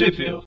[0.00, 0.40] Trivia.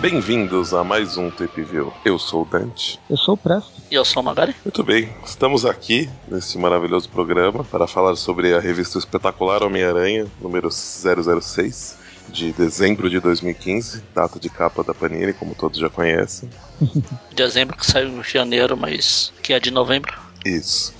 [0.00, 1.92] Bem-vindos a mais um Tape View.
[2.04, 2.98] Eu sou o Dante.
[3.08, 3.70] Eu sou o Presto.
[3.88, 4.56] E eu sou o Magari.
[4.64, 10.68] Muito bem, estamos aqui nesse maravilhoso programa para falar sobre a revista Espetacular Homem-Aranha, número
[10.68, 16.48] 006, de dezembro de 2015, data de capa da Panini, como todos já conhecem.
[17.34, 20.18] Dezembro que saiu em janeiro, mas que é de novembro.
[20.44, 20.94] Isso.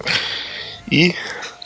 [0.90, 1.14] E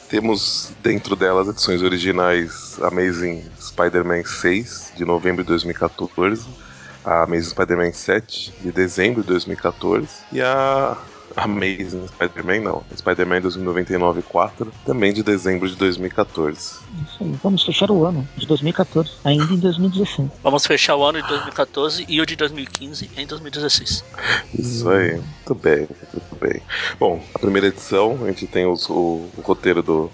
[0.08, 6.46] temos dentro delas edições originais Amazing Spider-Man 6, de novembro de 2014
[7.06, 10.98] a Amazing Spider-Man 7 de dezembro de 2014 e a
[11.46, 16.56] Amazing Spider-Man não, Spider-Man 2099 4 também de dezembro de 2014.
[16.56, 16.80] Isso
[17.20, 20.30] aí, vamos fechar o ano de 2014, ainda em 2016.
[20.42, 24.04] Vamos fechar o ano de 2014 e o de 2015 em 2016.
[24.58, 26.62] Isso aí, muito bem, muito bem.
[26.98, 30.10] Bom, a primeira edição a gente tem os, o, o roteiro do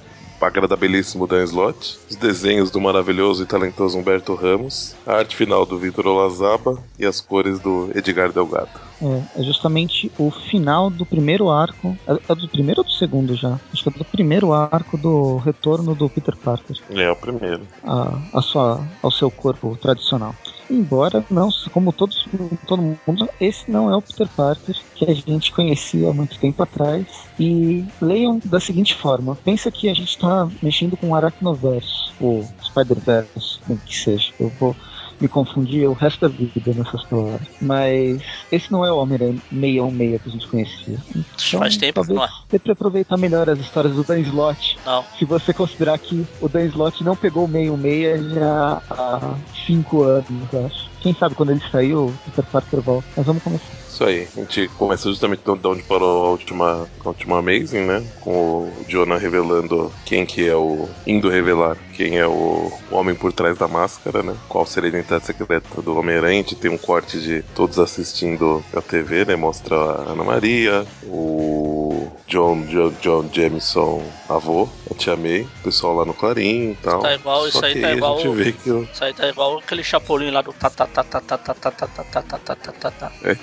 [0.47, 5.79] agradabilíssimo Dan Slott, os desenhos do maravilhoso e talentoso Humberto Ramos, a arte final do
[5.79, 8.92] Vitor Olazaba e as cores do Edgar Delgado.
[9.03, 11.97] É, é justamente o final do primeiro arco.
[12.07, 13.59] É, é, do primeiro ou do segundo já?
[13.73, 16.77] Acho que é do primeiro arco do retorno do Peter Parker.
[16.91, 17.67] É, o primeiro.
[17.85, 20.35] A, a sua, ao seu corpo tradicional.
[20.71, 22.27] Embora não, como todos,
[22.67, 26.63] todo mundo, esse não é o Peter Parker que a gente conhecia há muito tempo
[26.63, 27.07] atrás.
[27.39, 32.49] E leiam da seguinte forma: pensa que a gente está mexendo com o Arachnoverse, ou
[32.63, 34.33] Spider-Verse, como que seja.
[34.39, 34.75] Eu vou
[35.23, 37.47] me confundir o resto da vida nessas palavras.
[37.61, 38.21] Mas
[38.51, 40.99] esse não é o Homem-Aranha 616 que a gente conhecia.
[41.11, 42.59] Então, Faz tempo talvez não é.
[42.59, 44.77] Pra aproveitar melhor as histórias do Dan Slott.
[44.85, 45.05] Não.
[45.19, 49.35] Se você considerar que o Dan Slott não pegou o 616 já há
[49.67, 50.27] 5 anos,
[50.67, 50.91] acho.
[51.01, 53.09] Quem sabe quando ele saiu, o Peter Parker volta.
[53.17, 53.83] Mas vamos começar.
[53.89, 58.03] Isso aí, a gente começa justamente de onde parou a última, a última Amazing, né?
[58.21, 60.89] Com o Jonah revelando quem que é o.
[61.07, 64.37] indo revelar quem é o, o homem por trás da máscara, né?
[64.49, 66.45] Qual seria a identidade secreta do Homem-Aranha.
[66.61, 69.37] Tem um corte de todos assistindo a TV, né?
[69.37, 75.95] Mostra a Ana Maria, o John, John, John Jameson, avô, a Tia May, o pessoal
[75.97, 77.01] lá no Clarim e tal.
[77.01, 78.19] Tá igual, Só isso aí tá igual.
[78.19, 81.71] Isso aí tá igual aquele chapolim lá do tá tá tá tá tá tá tá
[81.71, 83.13] tá tá tá tá tá tá tá tá.
[83.23, 83.37] É,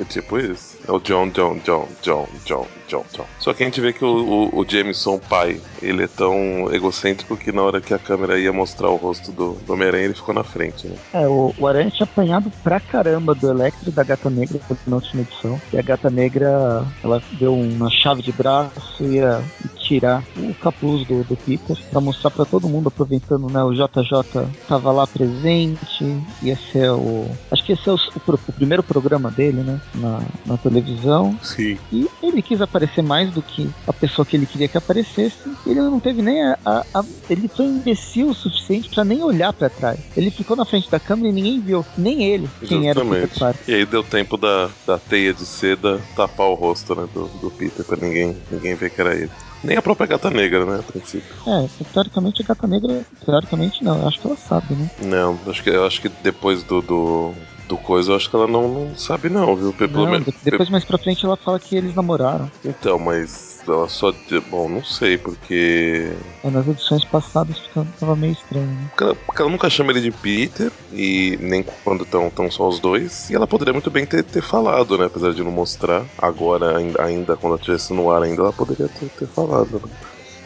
[0.00, 0.71] é tipo isso.
[0.86, 3.24] É o John, John, John, John, John, John, John.
[3.38, 7.36] Só que a gente vê que o, o, o Jameson, pai, ele é tão egocêntrico
[7.36, 10.34] que na hora que a câmera ia mostrar o rosto do, do Homem-Aranha, ele ficou
[10.34, 10.96] na frente, né?
[11.12, 14.96] É, o, o Aranha tinha apanhado pra caramba do Electro e da Gata Negra na
[14.96, 15.60] última edição.
[15.72, 19.42] E a Gata Negra, ela deu uma chave de braço e ia
[19.82, 23.62] tirar o capuz do, do Peter pra mostrar pra todo mundo, aproveitando, né?
[23.62, 27.26] O JJ tava lá presente, ia ser o.
[27.50, 29.80] Acho que ia ser o, o, o primeiro programa dele, né?
[29.94, 31.38] Na, na televisão.
[31.42, 31.78] Sim.
[31.92, 35.36] E ele quis aparecer mais do que a pessoa que ele queria que aparecesse.
[35.66, 36.58] Ele não teve nem a.
[36.64, 39.98] a- a- ele foi imbecil o suficiente pra nem olhar pra trás.
[40.16, 43.38] Ele ficou na frente da câmera e ninguém viu, nem ele, quem era o Peter.
[43.38, 43.62] Parker.
[43.66, 47.50] E aí deu tempo da, da teia de seda tapar o rosto né, do, do
[47.52, 49.30] Peter pra ninguém, ninguém ver que era ele.
[49.64, 51.34] Nem a própria gata negra, né, a princípio.
[51.46, 53.04] É, teoricamente a gata negra.
[53.24, 54.90] Teoricamente não, eu acho que ela sabe, né?
[55.04, 57.32] Não, acho que, eu acho que depois do, do,
[57.72, 59.72] do coisa, eu acho que ela não, não sabe não, viu?
[59.72, 62.50] Pelo Não, menos- de- depois mais pra frente ela fala que eles namoraram.
[62.64, 64.12] Então, mas ela só.
[64.50, 66.12] Bom, não sei, porque.
[66.44, 67.56] É, nas edições passadas
[67.98, 68.86] tava meio estranho, né?
[68.90, 72.68] Porque ela, porque ela nunca chama ele de Peter, e nem quando estão tão só
[72.68, 73.30] os dois.
[73.30, 75.06] E ela poderia muito bem ter, ter falado, né?
[75.06, 76.04] Apesar de não mostrar.
[76.18, 79.92] Agora, ainda, ainda quando ela estivesse no ar, ainda ela poderia ter, ter falado, né?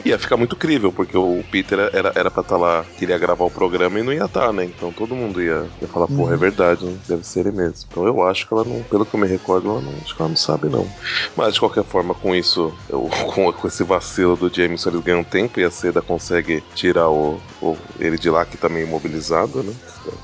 [0.07, 3.51] Ia ficar muito crível, porque o Peter era, era pra estar lá, queria gravar o
[3.51, 4.65] programa e não ia estar, né?
[4.65, 7.03] Então todo mundo ia, ia falar, porra, é verdade, hein?
[7.09, 7.87] deve ser ele mesmo.
[7.91, 10.23] Então eu acho que ela não, pelo que eu me recordo, ela não, acho que
[10.23, 10.95] ela não sabe, não.
[11.35, 15.25] Mas de qualquer forma, com isso, eu- com, com esse vacilo do Jameson, eles ganham
[15.25, 19.63] tempo e a Seda consegue tirar o, o- ele de lá, que tá meio imobilizado,
[19.63, 19.75] né?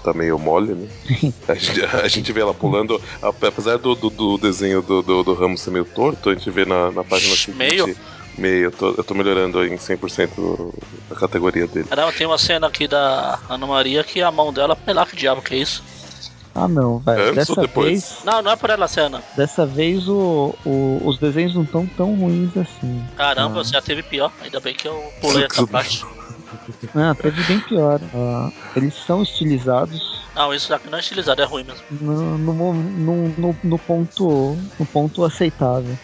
[0.02, 0.88] Tá meio mole, né?
[1.48, 5.34] A gente, a gente vê ela pulando, apesar do, do, do desenho do, do, do
[5.34, 7.84] Ramos ser meio torto, a gente vê na, na página seguinte.
[7.84, 7.96] Meio?
[8.38, 10.72] Meio, eu tô, eu tô melhorando em 100%
[11.10, 11.88] a categoria dele.
[11.94, 15.14] Não, tem uma cena aqui da Ana Maria que a mão dela, sei lá que
[15.16, 15.82] diabo que é isso.
[16.54, 17.22] Ah não, velho.
[17.30, 17.88] Antes ou Dessa depois?
[17.88, 18.18] vez.
[18.24, 19.22] Não, não é por ela a cena.
[19.34, 23.06] Dessa vez o, o- os desenhos não estão tão ruins assim.
[23.16, 23.64] Caramba, Ah.
[23.64, 24.30] você já teve pior.
[24.40, 26.04] Ainda bem que eu pulei essa parte.
[26.94, 28.00] Ah, teve bem pior.
[28.14, 29.98] Ah, eles são estilizados
[30.36, 31.84] Não, isso daqui não é estilizado, é ruim mesmo.
[31.90, 35.98] no, no, no, no- no ponto, no ponto aceitável.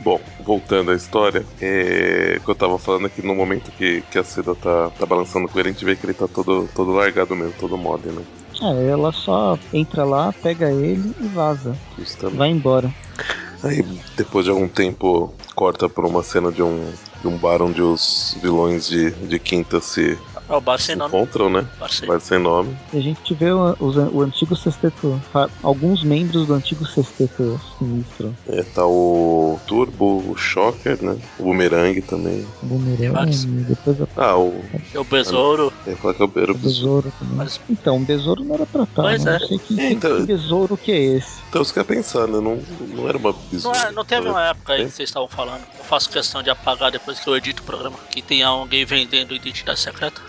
[0.00, 4.02] Bom, voltando à história, é, o que eu tava falando é que no momento que,
[4.02, 6.68] que a Seda tá, tá balançando com ele, a gente vê que ele tá todo,
[6.72, 8.22] todo largado mesmo, todo mole, né?
[8.62, 11.76] É, ela só entra lá, pega ele e vaza.
[11.98, 12.38] Justamente.
[12.38, 12.90] Vai embora.
[13.62, 13.84] Aí,
[14.16, 16.92] depois de algum tempo, corta pra uma cena de um,
[17.26, 20.18] um bar onde os vilões de, de Quinta se,
[20.48, 21.08] É o bar se sem nome.
[21.16, 21.66] encontram, né?
[21.78, 22.76] Bar sem- Bar sem nome.
[22.92, 25.20] E a gente vê o, os- o antigo sexteto,
[25.62, 28.34] alguns membros do antigo sexteto sinistro.
[28.48, 31.16] É, tá o Turbo, o Shocker, né?
[31.38, 32.46] O Boomerang também.
[32.62, 34.62] O Boomerang, e depois a- Ah, o.
[34.94, 35.72] E o besouro.
[35.86, 36.58] Ia falar que era o o Besouro.
[36.58, 37.36] Besouro também.
[37.36, 39.36] Mas- Então, o Besouro não era pra estar, Pois né?
[39.36, 39.38] é.
[39.40, 41.36] Não sei que, É, então- que Besouro que é esse.
[41.48, 42.40] Então você quer pensar, né?
[42.40, 42.58] Não,
[42.94, 43.78] não era uma Não, besoura.
[43.78, 44.84] é- não teve uma época aí É.
[44.84, 45.62] que vocês estavam falando.
[45.78, 47.96] Eu faço questão de apagar depois que eu edito o programa.
[48.10, 50.20] Que tenha alguém vendendo identidade secreta.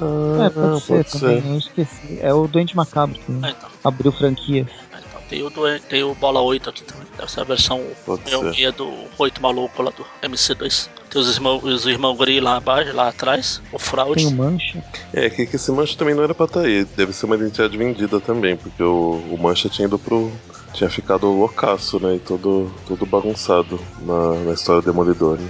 [0.00, 2.18] Ah, é, pode ser também, eu esqueci.
[2.20, 3.68] É o Doente Macabro que Ah, então.
[3.84, 4.68] abriu franquia.
[4.92, 5.20] Ah, então.
[5.28, 7.04] Tem o, do, tem o Bola 8 aqui também.
[7.16, 8.50] Deve ser a versão Pode ser.
[8.50, 10.88] guia do 8 maluco lá do MC2.
[11.08, 13.62] Tem os irmãos, os irmãos Gri lá abaixo, lá atrás.
[13.72, 14.16] O Fraude.
[14.16, 14.82] Tem o Mancha.
[15.12, 16.84] É, que, que esse Mancha também não era pra estar aí.
[16.96, 20.30] Deve ser uma identidade vendida também, porque o, o Mancha tinha ido pro.
[20.72, 22.16] Tinha ficado loucaço, né?
[22.16, 25.48] E todo, todo bagunçado na, na história do Demolidor, né?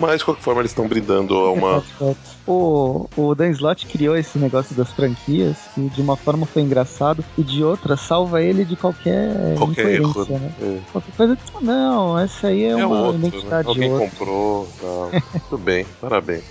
[0.00, 1.82] Mas de qualquer forma eles estão brindando a uma.
[2.46, 7.24] O, o Dan Slott criou esse negócio das franquias, que de uma forma foi engraçado,
[7.36, 10.26] e de outra salva ele de qualquer, qualquer erro.
[10.28, 10.52] né?
[10.60, 10.78] É.
[10.90, 13.28] Qualquer coisa, não, essa aí é, É uma outro, né?
[13.28, 14.08] identidade Alguém outra.
[14.08, 15.10] comprou, tal.
[15.50, 16.44] Tudo bem, parabéns.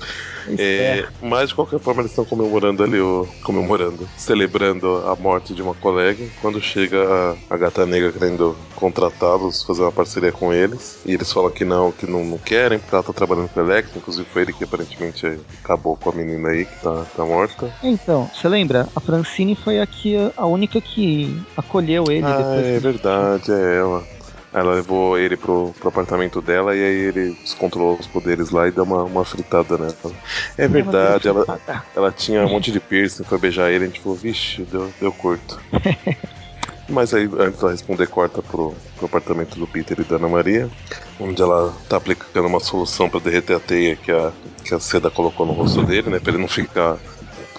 [0.58, 5.62] É, mas de qualquer forma eles estão comemorando ali, o, comemorando, celebrando a morte de
[5.62, 6.24] uma colega.
[6.42, 6.98] Quando chega
[7.50, 11.64] a, a gata negra querendo contratá-los, fazer uma parceria com eles, e eles falam que
[11.66, 14.54] não, que não, não querem, porque ela tá trabalhando com o Electro, inclusive foi ele
[14.54, 15.26] que aparentemente
[15.64, 17.72] acabou com a menina aí que tá, tá morta.
[17.84, 18.88] Então, você lembra?
[18.96, 23.52] A Francine foi aqui a- a única que acolheu ele ah, depois é que verdade,
[23.52, 24.04] é ela.
[24.52, 28.72] Ela levou ele pro, pro apartamento dela e aí ele descontrolou os poderes lá e
[28.72, 29.96] deu uma, uma fritada nela.
[30.58, 31.60] É verdade, ela,
[31.96, 35.14] Ela tinha um monte de piercing, foi beijar ele, a gente falou, vixe, deu, deu
[35.14, 35.60] curto.
[36.90, 40.70] Mas aí, antes de responder, corta pro, pro apartamento do Peter e da Ana Maria,
[41.20, 44.32] onde ela tá aplicando uma solução pra derreter a teia que a,
[44.64, 46.20] que a seda colocou no rosto dele, né?
[46.20, 46.98] Pra ele não ficar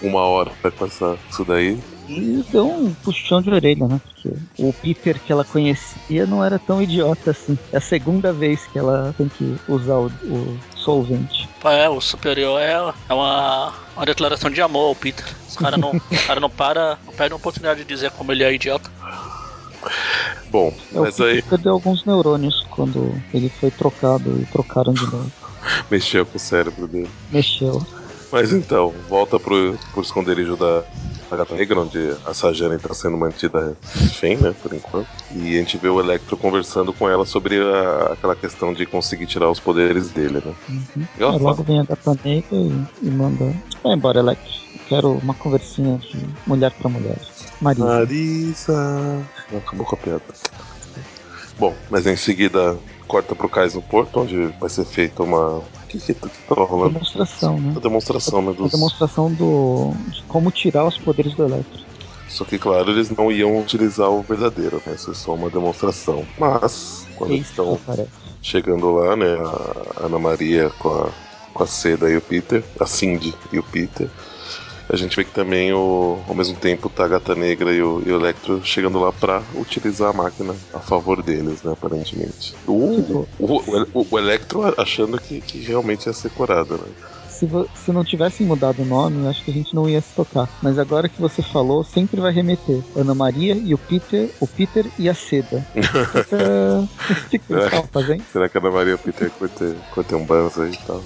[0.02, 1.78] uma hora com essa, isso daí.
[2.10, 4.00] E deu um puxão de orelha, né?
[4.04, 7.56] Porque o Peter que ela conhecia não era tão idiota assim.
[7.72, 11.48] É a segunda vez que ela tem que usar o, o solvente.
[11.64, 12.72] É, o superior é,
[13.08, 15.24] é uma, uma declaração de amor ao Peter.
[15.48, 18.42] Os caras não, o cara não para, não perde a oportunidade de dizer como ele
[18.42, 18.90] é idiota.
[20.50, 24.92] Bom, É, o mas Peter aí perdeu alguns neurônios quando ele foi trocado e trocaram
[24.92, 25.30] de novo.
[25.90, 27.10] mexeu com o cérebro dele.
[27.30, 27.86] Mexeu.
[28.32, 30.84] Mas então, volta pro, pro esconderijo da,
[31.30, 35.06] da Gata Negra, onde a Sajane tá sendo mantida refém, né, por enquanto.
[35.34, 39.26] E a gente vê o Electro conversando com ela sobre a- aquela questão de conseguir
[39.26, 40.54] tirar os poderes dele, né.
[40.68, 41.06] Uhum.
[41.18, 43.54] E ela logo vem a gata negra e, e manda.
[43.82, 44.50] Vai embora, Electro.
[44.88, 47.16] Quero uma conversinha de mulher pra mulher.
[47.60, 47.84] Marisa.
[47.86, 49.22] Marisa.
[49.56, 50.22] Acabou com a piada.
[51.58, 52.76] Bom, mas em seguida
[53.06, 55.62] corta pro cais no porto, onde vai ser feita uma.
[55.90, 56.92] Que que, tava rolando?
[56.92, 57.72] Demonstração, né?
[57.76, 58.50] A demonstração, né?
[58.50, 58.70] A Dos...
[58.70, 61.80] demonstração do, de como tirar os poderes do Electro.
[62.28, 64.94] Só que, claro, eles não iam utilizar o verdadeiro, né?
[64.94, 66.24] Isso é só uma demonstração.
[66.38, 67.76] Mas, quando eles estão
[68.40, 69.34] chegando lá, né?
[69.96, 71.08] A Ana Maria com a,
[71.52, 74.08] com a Seda e o Peter, a Cindy e o Peter.
[74.92, 78.02] A gente vê que também, o, ao mesmo tempo, tá a Gata Negra e o,
[78.04, 81.72] e o Electro chegando lá pra utilizar a máquina a favor deles, né?
[81.72, 82.54] Aparentemente.
[82.66, 86.88] O, o, o, o Electro achando que, que realmente ia ser curado, né?
[87.40, 90.48] se, se não tivessem mudado o nome, acho que a gente não ia se tocar.
[90.62, 92.82] Mas agora que você falou, sempre vai remeter.
[92.94, 95.64] Ana Maria e o Peter, o Peter e a Seda.
[95.70, 98.22] O que, eles estavam fazendo?
[98.30, 99.30] Será que a Ana Maria e o Peter
[99.94, 101.02] curtem um banzo aí e tal?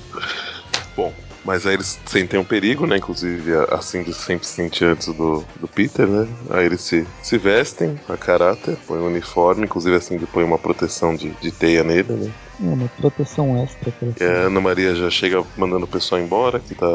[0.96, 1.12] Bom,
[1.44, 2.96] mas aí eles sentem um perigo, né?
[2.96, 6.28] Inclusive a a Cindy sempre sente antes do, do Peter, né?
[6.50, 10.58] Aí eles se, se vestem a caráter, põem um uniforme, inclusive a Cindy põe uma
[10.58, 12.32] proteção de, de teia nele, né?
[12.62, 13.92] É uma proteção extra.
[14.20, 16.86] E a Ana Maria já chega mandando o pessoal embora, que tá,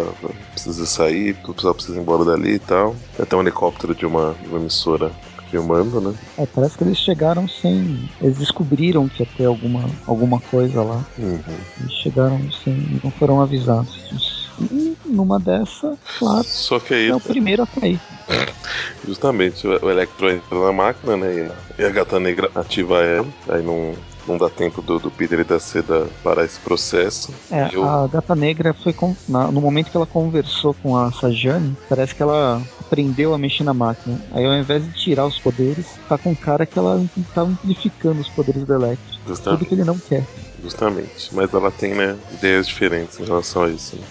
[0.52, 2.96] precisa sair, o pessoal precisa ir embora dali e tal.
[3.16, 5.12] Tem até um helicóptero de uma, de uma emissora
[5.50, 6.16] filmando, né?
[6.38, 8.10] É, parece que eles chegaram sem.
[8.22, 11.06] Eles descobriram que ia ter alguma, alguma coisa lá.
[11.18, 11.40] Uhum.
[11.86, 13.02] E chegaram sem.
[13.04, 14.29] não foram avisados.
[14.72, 18.02] E numa dessa, claro, Só que aí é o primeiro a cair.
[19.04, 21.50] Justamente, o Electro entra na máquina, né?
[21.78, 23.28] e a- gata negra ativa ela.
[23.50, 23.96] Aí não,
[24.28, 27.34] não dá tempo do, do Peter e da Seda parar esse processo.
[27.50, 31.12] É, eu- a gata negra foi com, na- no momento que ela conversou com a
[31.12, 34.20] Sajane, parece que ela aprendeu a mexer na máquina.
[34.32, 38.30] Aí ao invés de tirar os poderes, tá com cara que ela tá amplificando os
[38.30, 39.08] poderes do Electro.
[39.24, 40.26] Tudo Justamente, que ele não quer.
[40.62, 41.34] justamente.
[41.34, 43.96] Mas ela tem, né, ideias diferentes em relação a isso.
[43.98, 44.04] né?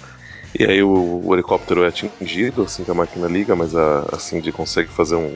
[0.58, 4.18] E aí o, o helicóptero é atingido assim que a máquina liga, mas a, a
[4.18, 5.30] Cindy consegue fazer um,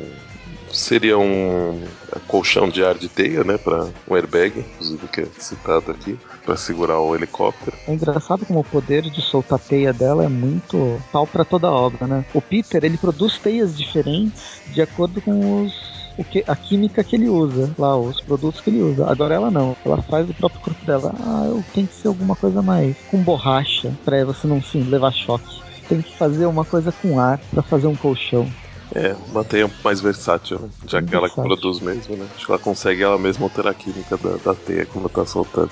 [0.73, 1.81] seria um
[2.27, 6.57] colchão de ar de teia, né, para um airbag, inclusive que é citado aqui, para
[6.57, 7.77] segurar o helicóptero.
[7.87, 12.07] É engraçado como o poder de soltar teia dela é muito tal para toda obra,
[12.07, 12.25] né?
[12.35, 17.17] O Peter ele produz teias diferentes de acordo com os o que, a química que
[17.17, 19.11] ele usa, lá, os produtos que ele usa.
[19.11, 21.15] Agora ela não, ela faz o próprio corpo dela.
[21.21, 25.13] Ah, eu tenho que ser alguma coisa mais com borracha, pra você não sim, levar
[25.13, 25.63] choque.
[25.89, 28.47] Tem que fazer uma coisa com ar para fazer um colchão.
[28.95, 30.69] É, uma teia mais versátil, né?
[30.87, 32.27] Já que ela que produz mesmo, né?
[32.35, 35.71] Acho que ela consegue ela mesma alterar a química da, da teia quando tá soltando.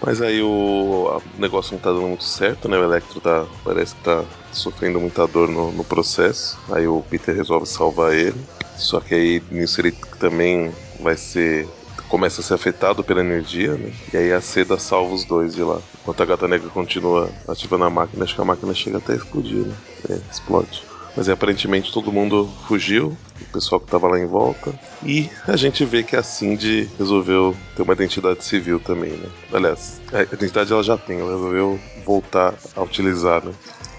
[0.00, 2.78] Mas aí o, o negócio não tá dando muito certo, né?
[2.78, 6.58] O Electro tá, parece que tá sofrendo muita dor no, no processo.
[6.70, 8.40] Aí o Peter resolve salvar ele.
[8.82, 11.68] Só que aí nisso ele também vai ser
[12.08, 13.90] começa a ser afetado pela energia, né?
[14.12, 15.80] E aí a seda salva os dois de lá.
[15.98, 19.16] Enquanto a gata negra continua ativando a máquina, acho que a máquina chega até a
[19.16, 19.74] explodir, né?
[20.10, 20.82] É, explode.
[21.16, 24.74] Mas aparentemente todo mundo fugiu, o pessoal que tava lá em volta.
[25.02, 29.28] E a gente vê que a Cindy resolveu ter uma identidade civil também, né?
[29.52, 33.52] Aliás, a identidade ela já tem, ela resolveu voltar a utilizar, né?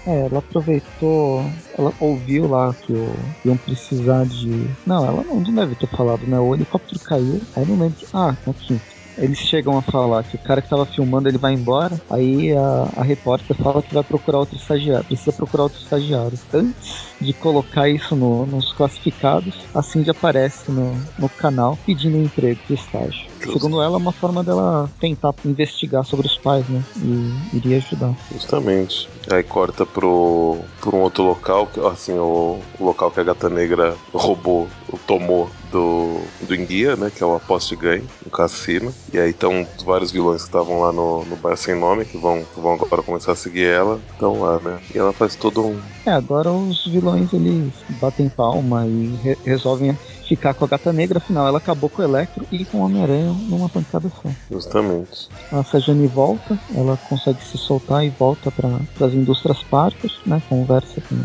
[0.06, 1.44] É, ela aproveitou,
[1.78, 4.66] ela ouviu lá que o, iam precisar de.
[4.86, 6.38] Não, ela não, não deve ter falado, né?
[6.38, 7.96] O helicóptero caiu, aí não lembro.
[8.12, 8.78] Ah, aqui.
[9.16, 12.90] Eles chegam a falar que o cara que tava filmando ele vai embora, aí a,
[12.96, 16.38] a repórter fala que vai procurar outro estagiário, precisa procurar outro estagiário.
[16.52, 22.22] Antes de colocar isso no- nos classificados, a Cindy aparece no, no canal pedindo um
[22.24, 23.26] emprego de estágio.
[23.52, 26.82] Segundo ela, é uma forma dela tentar investigar sobre os pais, né?
[26.96, 28.14] E iria ajudar.
[28.32, 29.08] Justamente.
[29.30, 33.94] Aí corta pro, pro um outro local, assim, o, o local que a gata negra
[34.12, 37.10] roubou, ou tomou do, do Enguia, né?
[37.10, 38.94] Que é o aposte ganho, um cassino.
[39.12, 42.44] E aí estão vários vilões que estavam lá no, no bar sem nome, que vão,
[42.44, 44.78] que vão agora começar a seguir ela, estão lá, né?
[44.94, 45.80] E ela faz todo um.
[46.06, 51.18] É, agora os vilões eles batem palma e re- resolvem ficar com a gata negra,
[51.18, 54.30] afinal ela acabou com o Electro e com o Homem-Aranha numa pancada só.
[54.50, 55.28] Justamente.
[55.52, 60.42] A Sajane volta, ela consegue se soltar e volta para as indústrias Parker, né?
[60.48, 61.16] Conversa com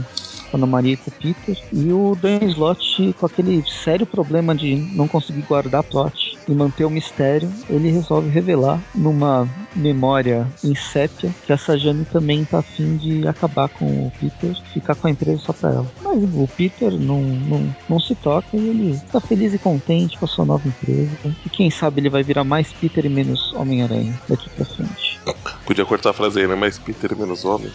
[0.50, 1.58] com a Ana Maria e com o Peter.
[1.72, 6.84] E o Dan Slott, com aquele sério problema de não conseguir guardar plot e manter
[6.84, 12.98] o mistério, ele resolve revelar numa memória em sépia que a Sajane também tá afim
[12.98, 15.92] de acabar com o Peter, ficar com a empresa só pra ela.
[16.02, 20.26] Mas o Peter não, não, não se toca e ele tá feliz e contente com
[20.26, 21.12] a sua nova empresa.
[21.46, 25.20] E quem sabe ele vai virar mais Peter e menos Homem-Aranha daqui pra frente.
[25.66, 26.56] Podia cortar a frase aí, né?
[26.56, 27.72] Mais Peter e menos homem.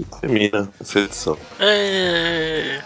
[0.00, 1.36] E termina essa edição.
[1.60, 2.80] É...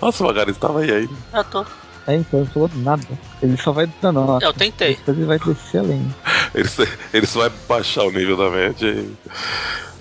[0.00, 1.14] Nossa, o Magari estava aí ainda.
[1.32, 1.66] Eu tô.
[2.06, 3.06] É, então ele falou nada.
[3.42, 4.44] Ele só vai dando nota.
[4.44, 4.96] Eu tentei.
[4.96, 6.14] Depois ele vai descer além.
[6.54, 9.12] Ele, só- ele só vai baixar o nível da média e.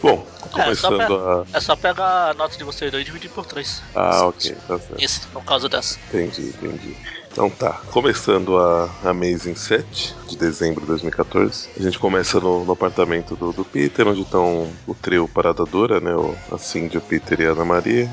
[0.01, 1.45] Bom, É, só começando pra- a.
[1.57, 3.81] É só pegar a nota de vocês dois e dividir por três.
[3.95, 5.01] Ah, ok, tá certo.
[5.03, 5.97] Isso, no caso dessa.
[6.09, 6.95] Entendi, entendi.
[7.31, 11.69] Então tá, começando a Amazing 7 de dezembro de 2014.
[11.79, 15.99] A gente começa no, no apartamento do, do Peter, onde estão o trio Parada Dura,
[15.99, 16.13] né?
[16.13, 18.07] O, a Cindy, o Peter e a Ana Maria.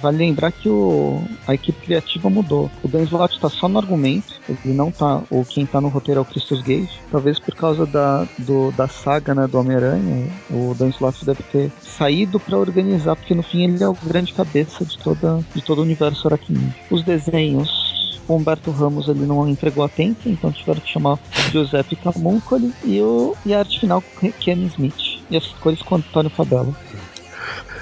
[0.00, 2.70] Vale lembrar que o, a equipe criativa mudou.
[2.82, 5.22] O Dan Slott tá só no argumento, ele não tá.
[5.30, 7.00] Ou quem tá no roteiro é o Christus Gage.
[7.10, 11.72] Talvez por causa da, do, da saga né, do Homem-Aranha, o Dan Slott deve ter
[11.80, 15.78] saído pra organizar, porque no fim ele é o grande cabeça de, toda, de todo
[15.78, 16.74] o universo aracnídeo.
[16.90, 17.90] Os desenhos.
[18.28, 21.18] O Humberto Ramos ele não entregou a tempo, então tiveram que chamar
[21.50, 24.04] Giuseppe Camuncoli e, o, e a arte final
[24.38, 25.20] Ken Smith.
[25.28, 26.72] E as cores com Antônio Fabella.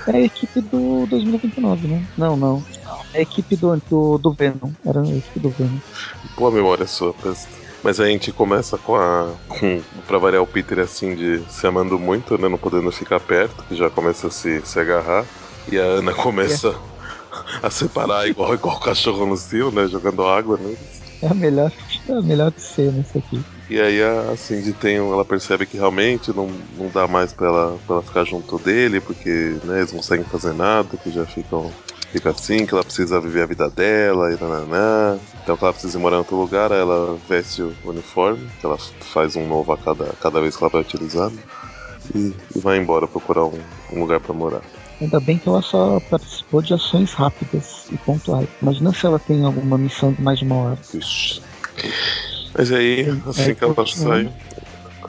[0.08, 2.02] É a equipe do 2099, né?
[2.16, 2.64] Não, não.
[3.12, 4.70] É a equipe do, do, do Venom.
[4.84, 5.78] Era a equipe do Venom.
[6.36, 7.48] Boa memória sua, Presta.
[7.82, 9.30] Mas a gente começa com a.
[9.46, 12.48] Com, pra variar o Peter assim de se amando muito, né?
[12.48, 15.24] Não podendo ficar perto, que já começa a se, se agarrar.
[15.70, 16.74] E a Ana começa
[17.62, 19.86] a separar igual, igual o cachorro no cio, né?
[19.86, 20.98] Jogando água neles.
[21.20, 21.72] É a melhor,
[22.12, 23.40] é melhor cena isso aqui.
[23.70, 27.78] E aí a Cindy tem, ela percebe que realmente não, não dá mais pra ela,
[27.86, 31.70] pra ela ficar junto dele, porque né, eles não conseguem fazer nada, que já ficam
[32.10, 35.18] fica assim, que ela precisa viver a vida dela e nananá.
[35.42, 38.64] Então que ela precisa ir morar em outro lugar, aí ela veste o uniforme, que
[38.64, 38.78] ela
[39.12, 41.42] faz um novo a cada, cada vez que ela vai utilizar, né,
[42.14, 43.60] e, e vai embora procurar um,
[43.92, 44.62] um lugar pra morar.
[45.00, 48.48] Ainda bem que ela só participou de ações rápidas e pontuais.
[48.60, 50.78] Imagina se ela tem alguma missão de mais de uma hora.
[50.92, 51.40] Ixi.
[52.56, 54.30] Mas aí, assim É, que ela sai,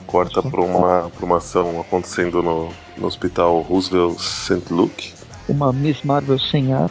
[0.06, 4.62] corta pra uma, pra uma ação acontecendo no, no hospital Roosevelt St.
[4.72, 5.14] Luke.
[5.48, 6.90] Uma Miss Marvel sem ar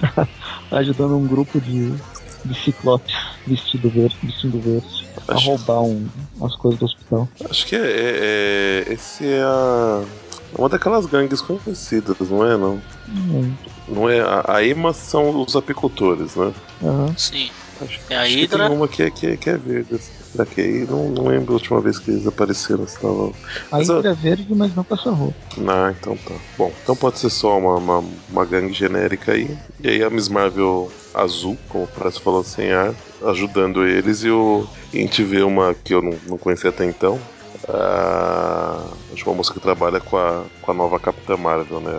[0.00, 0.28] tá
[0.72, 1.94] ajudando um grupo de,
[2.44, 3.14] de ciclopes
[3.46, 4.88] vestido verde, vestindo verde
[5.28, 6.08] a Acho- roubar um,
[6.42, 7.28] as coisas do hospital.
[7.48, 10.04] Acho que é, é- é- esse é a
[10.54, 12.56] É uma daquelas gangues conhecidas, não é?
[12.56, 13.56] Não, Hum,
[13.88, 14.20] não é.
[14.20, 16.52] A, a Ema são os apicultores, né?
[16.82, 17.14] aham.
[17.16, 17.50] Sim.
[17.82, 18.68] Acho, É a acho que Hydra.
[18.68, 20.00] tem uma que é, que é, que é verde.
[20.38, 20.86] é aí?
[20.88, 22.86] Não, não lembro a última vez que eles apareceram.
[22.86, 23.32] Se tava...
[23.70, 25.36] A Mas, é verde, mas não essa roupa.
[25.68, 26.34] Ah, então tá.
[26.56, 29.56] Bom, então pode ser só uma, uma, uma gangue genérica aí.
[29.82, 32.94] E aí a Miss Marvel azul, como o Prazo falou, sem ar,
[33.26, 34.22] ajudando eles.
[34.24, 37.18] E, o, e a gente vê uma que eu não, não conhecia até então.
[37.68, 41.92] Ah, acho que uma moça que trabalha com a, com a nova Capitã Marvel, né?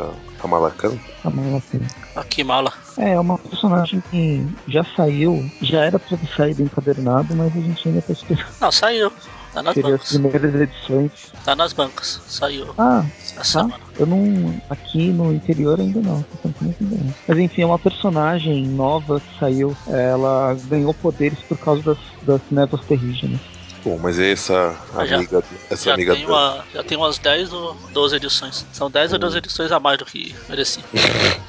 [0.43, 0.97] A Kamala Khan.
[1.23, 1.79] A mala assim.
[2.17, 2.73] Aqui, mala.
[2.97, 7.61] É, é uma personagem que já saiu, já era pra ter saído encadernado, mas a
[7.61, 8.45] gente ainda tá esperando.
[8.59, 9.09] Não, saiu.
[9.53, 10.09] Tá nas Seria as bancas.
[10.09, 11.11] primeiras edições.
[11.45, 12.19] Tá nas bancas.
[12.27, 13.05] Saiu Ah,
[13.39, 13.79] essa tá?
[13.97, 14.53] Eu não.
[14.69, 16.25] Aqui no interior ainda não.
[16.43, 17.15] Ainda.
[17.27, 19.77] Mas enfim, é uma personagem nova que saiu.
[19.87, 23.39] Ela ganhou poderes por causa das, das névoas terrígenas.
[23.83, 27.17] Bom, mas é essa Ah, já- amiga, essa Já amiga tem, uma, já tem umas
[27.17, 28.65] 10 ou 12 edições.
[28.71, 30.83] São 10 ou 12 edições a mais do que merecia.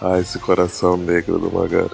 [0.00, 1.90] Ah, esse coração negro do Magari.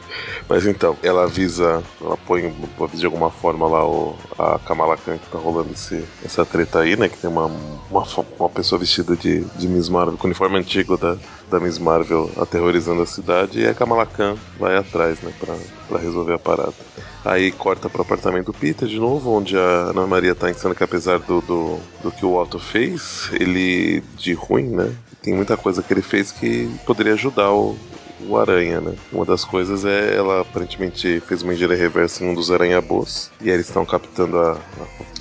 [0.49, 2.53] Mas então, ela avisa, ela põe
[2.93, 6.97] de alguma forma lá o, a Kamala Khan que tá rolando esse, essa treta aí,
[6.97, 7.09] né?
[7.09, 8.05] Que tem uma, uma,
[8.39, 11.17] uma pessoa vestida de, de Miss Marvel, com uniforme antigo da,
[11.53, 15.33] da Miss Marvel aterrorizando a cidade, e a Kamala Khan vai atrás, né?
[15.39, 15.55] Pra,
[15.89, 16.73] pra resolver a parada.
[17.25, 20.83] Aí corta pro apartamento do Peter de novo, onde a Ana Maria tá ensinando que
[20.83, 24.93] apesar do, do, do que o Otto fez, ele de ruim, né?
[25.23, 27.77] Tem muita coisa que ele fez que poderia ajudar o,
[28.27, 28.95] o Aranha, né?
[29.13, 33.31] Uma das coisas é ela aparentemente fez uma engenharia reversa em um dos aranhabôs.
[33.41, 35.12] E aí eles estão captando a, a-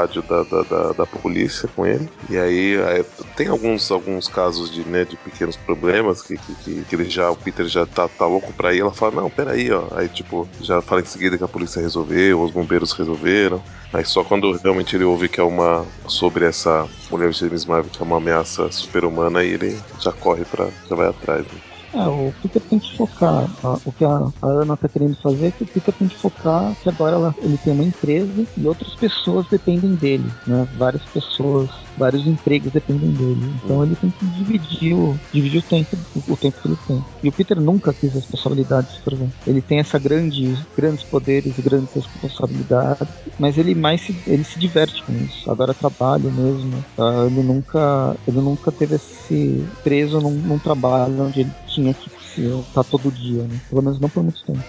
[0.00, 2.08] rádio da, da, da, da polícia com ele.
[2.28, 3.04] E aí é,
[3.36, 7.36] tem alguns, alguns casos de, né, de pequenos problemas que, que, que, ele já, o
[7.36, 8.80] Peter já tá, tá louco pra ir.
[8.80, 9.88] Ela fala, não, peraí, ó.
[9.92, 13.62] Aí tipo, já fala em seguida que a polícia resolveu, os bombeiros resolveram.
[13.92, 15.86] Aí só quando realmente ele ouve que é uma.
[16.06, 20.44] sobre essa mulher de Miss Marvel, que é uma ameaça super-humana, aí ele já corre
[20.44, 20.68] pra.
[20.88, 21.42] já vai atrás.
[21.42, 21.75] Né?
[21.94, 23.46] É, o Peter tem que focar.
[23.62, 24.08] a- o que a,
[24.42, 27.34] a Ana tá querendo fazer é que o Peter tem que focar que agora ela-
[27.40, 30.66] ele tem uma empresa e outras pessoas dependem dele, né?
[30.74, 33.54] Várias pessoas, vários empregos dependem dele.
[33.62, 37.06] Então ele tem que dividir o, dividir o tempo, o tempo que ele tem.
[37.22, 39.34] E o Peter nunca quis responsabilidades, por exemplo.
[39.46, 45.02] Ele tem essa grande, grandes poderes grandes responsabilidades, mas ele mais se, ele se diverte
[45.04, 45.50] com isso.
[45.50, 46.84] Agora trabalho mesmo.
[46.94, 47.26] tá?
[47.26, 52.10] Ele nunca, ele nunca teve esse preso num, num trabalho onde ele tinha que
[52.40, 53.56] estar todo dia, né?
[53.68, 54.62] Pelo menos não por muito tempo.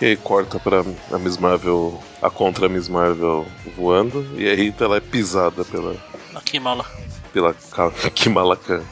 [0.00, 2.00] E aí corta pra a Miss Marvel.
[2.22, 3.46] a contra Miss Marvel
[3.76, 4.24] voando.
[4.36, 5.96] E aí ela é pisada pela.
[6.34, 6.84] Aqui, mala.
[7.32, 7.54] pela
[8.22, 8.82] Kamala Khan.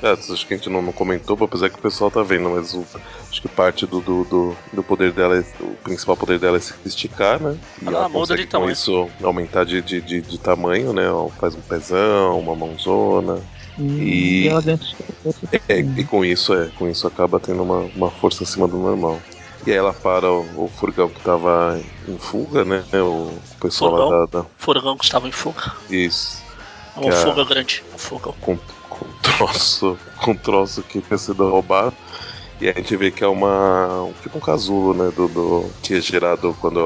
[0.00, 2.72] É, acho que a gente não, não comentou, apesar que o pessoal tá vendo, mas
[2.72, 2.86] o-
[3.28, 6.60] acho que parte do, do, do, do poder dela, é, o principal poder dela é
[6.60, 7.58] se esticar, né?
[7.82, 8.70] E Ela ela muda de com tamanho.
[8.70, 11.02] isso aumentar de, de, de, de tamanho, né?
[11.40, 13.40] Faz um pezão, uma mãozona.
[13.78, 18.66] E, E- É, e com isso, é, com isso acaba tendo uma, uma força acima
[18.66, 19.20] do normal.
[19.66, 22.84] E aí ela para o, o furgão que tava em fuga, né?
[22.94, 24.26] O pessoal lá Furgão?
[24.26, 24.46] da, da.
[24.56, 25.72] Furgão que estava em fuga.
[25.90, 26.42] Isso.
[26.96, 27.84] É Que uma a- fuga grande.
[27.94, 28.56] Um com,
[28.88, 31.94] com um troço, com um troço que tinha sido roubado.
[32.60, 34.02] E a gente vê que é uma.
[34.04, 35.10] um- tipo um casulo, né?
[35.14, 36.80] Do, do- que é gerado quando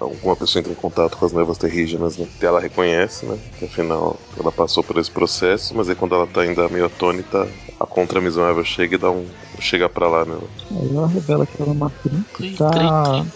[0.00, 2.26] alguma pessoa entra em contato com as névoas terrígenas, né?
[2.38, 3.38] Que ela reconhece, né?
[3.58, 7.48] Que afinal ela passou por esse processo, mas aí quando ela tá ainda meio atônita,
[7.80, 9.26] a contra Miss Marvel chega e dá um.
[9.58, 10.36] chega pra lá, né?
[10.70, 11.90] Aí ela revela que ela é uma
[12.36, 13.26] que tá.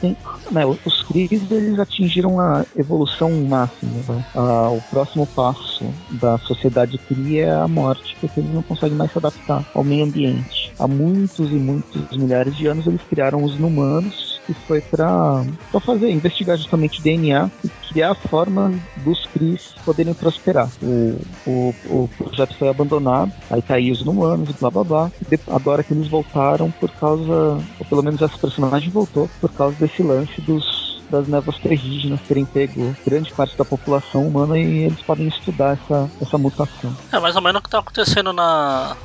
[0.00, 0.16] Tem,
[0.50, 4.02] né, os Krees eles atingiram a evolução máxima.
[4.08, 4.24] né?
[4.34, 9.12] Ah, o próximo passo da sociedade Kree é a morte, porque eles não conseguem mais
[9.12, 10.59] se adaptar ao meio ambiente.
[10.80, 15.44] Há muitos e muitos milhares de anos eles criaram os Numanos, que foi para
[15.84, 20.70] fazer, investigar justamente DNA e criar formas dos Krees poderem prosperar.
[20.82, 25.12] O, o, o projeto foi abandonado, aí tá aí os Numanos e blá blá blá.
[25.48, 30.02] Agora que eles voltaram por causa, ou pelo menos essa personagem voltou, por causa desse
[30.02, 35.26] lance dos das névoas terrígenas terem pego grande parte da população humana e eles podem
[35.26, 36.96] estudar essa, essa mutação.
[37.12, 38.96] É mais ou menos o que tá acontecendo na,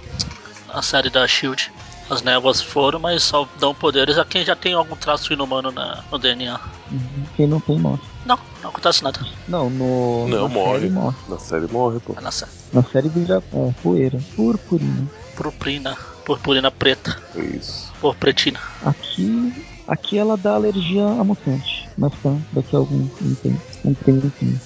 [0.76, 1.72] na série da Shield.
[2.10, 6.04] As névoas foram, mas só dão poderes a quem já tem algum traço inumano na,
[6.12, 6.60] no DNA.
[6.92, 7.00] Uhum.
[7.36, 8.02] Quem não tem morre.
[8.26, 9.20] Não, não acontece nada.
[9.48, 10.80] Não, no, Não, na morre.
[10.82, 11.16] série morre.
[11.28, 12.14] Na série morre, pô.
[12.16, 12.52] É na série.
[12.72, 15.08] Na série vira é, poeira, purpurina.
[15.36, 17.92] Purpurina, purpurina preta, É isso.
[18.00, 18.60] purpretina.
[18.86, 23.94] Aqui, aqui ela dá alergia a mutante, mas tá, daqui a algum um tempo, um
[23.94, 24.62] tempinho.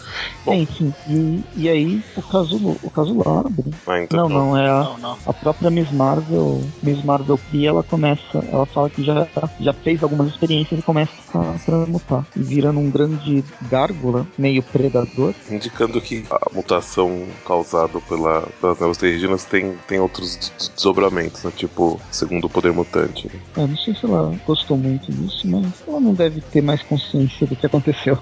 [0.46, 0.54] Bom.
[0.54, 3.72] Enfim, e, e aí o caso, o caso lá abre.
[3.88, 5.18] Ah, então, Não, não, é a, Não, não.
[5.26, 9.28] a própria Miss Marvel, Miss Marvel cria, ela começa, ela fala que já,
[9.60, 15.34] já fez algumas experiências e começa a transmutar, virando um grande gárgula, meio predador.
[15.50, 21.52] Indicando que a mutação causada pela, pelas névoas terrígenas tem, tem outros des- desdobramentos, né?
[21.56, 23.28] Tipo, segundo o poder mutante.
[23.28, 23.40] né?
[23.58, 27.19] Eu não sei se ela gostou muito disso, mas ela não deve ter mais consciência
[27.26, 28.18] do que aconteceu.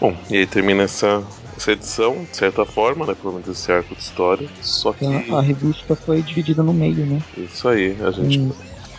[0.00, 1.22] Bom, e aí termina essa,
[1.56, 3.14] essa edição, de certa forma, né?
[3.14, 4.48] Pelo menos esse arco de história.
[4.60, 5.06] Só que.
[5.06, 7.22] A, a revista foi dividida no meio, né?
[7.36, 8.40] Isso aí, a gente.
[8.40, 8.52] Hum.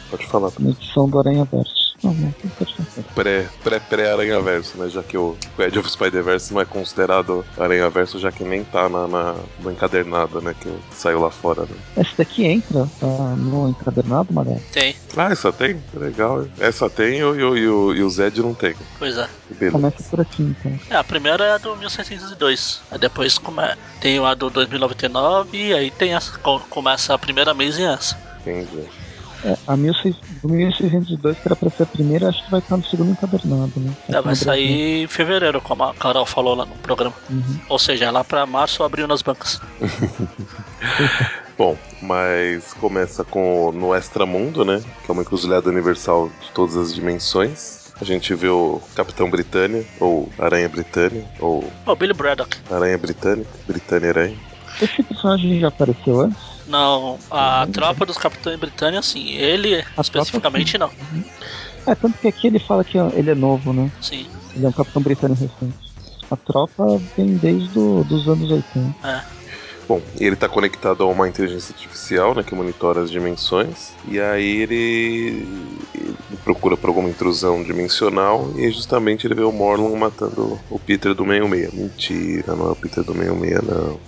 [0.10, 0.52] Pode falar.
[0.60, 1.83] Na edição do Aranha Verso.
[2.04, 2.84] Não, pode falar.
[3.16, 4.90] Pré, pré, pré-Aranha Verso, né?
[4.90, 8.90] Já que o Edge of Spider-Verse não é considerado Aranha Verso, já que nem tá
[8.90, 10.54] na, na, no encadernado, né?
[10.60, 11.76] Que saiu lá fora, né?
[11.98, 14.58] Esse daqui entra tá, no encadernado, Maré?
[14.72, 15.82] Tem, Ah, essa tem?
[15.94, 16.44] Legal.
[16.44, 16.52] hein?
[16.60, 18.76] Essa tem e o, e o, e e Zed não tem.
[19.00, 19.28] pois é.
[19.50, 19.72] Beleza.
[19.72, 20.80] Começa por aqui, então.
[20.90, 22.82] É, a primeira é a do 1602.
[22.92, 23.62] Aí depois come...
[24.02, 26.38] tem a do 2099 e aí tem essa.
[26.40, 28.18] co- Começa a primeira mês e essa.
[28.42, 28.88] Entendi.
[29.46, 32.78] É, a 1600 do 1602, que era pra ser a primeira, acho que vai estar
[32.78, 33.94] no segundo encadernado, né?
[34.10, 37.14] É, vai sair em fevereiro, como a Carol falou lá no programa.
[37.30, 37.60] Uhum.
[37.70, 39.60] Ou seja, lá pra março abriu nas bancas.
[41.58, 44.82] Bom, mas começa com no Extramundo, né?
[45.06, 47.94] Que é uma encruzilhada universal de todas as dimensões.
[48.02, 52.58] A gente vê o Capitão Britânia, ou Aranha Britânia, ou O Billy Braddock.
[52.72, 54.38] Aranha Britânica, Britânia Aranha.
[54.82, 56.53] Esse personagem já apareceu antes?
[56.68, 57.72] Não, a Uhum.
[57.72, 59.30] tropa dos Capitães Britânia, sim.
[59.30, 60.90] Ele, A especificamente, não.
[61.86, 63.92] É, tanto que aqui ele fala que ele é novo, né?
[64.02, 64.28] Sim.
[64.56, 65.94] Ele é um capitão britânico recente.
[66.32, 69.08] A tropa vem desde do, dos anos 80.
[69.08, 69.22] É.
[69.88, 73.98] Bom, ele tá conectado a uma inteligência artificial, né, que monitora as dimensões.
[74.06, 79.96] E aí ele, ele procura por alguma intrusão dimensional e justamente ele vê o Morlun
[79.98, 81.74] matando o Peter do 66.
[81.74, 84.02] Mentira, não é o Peter do 66 não.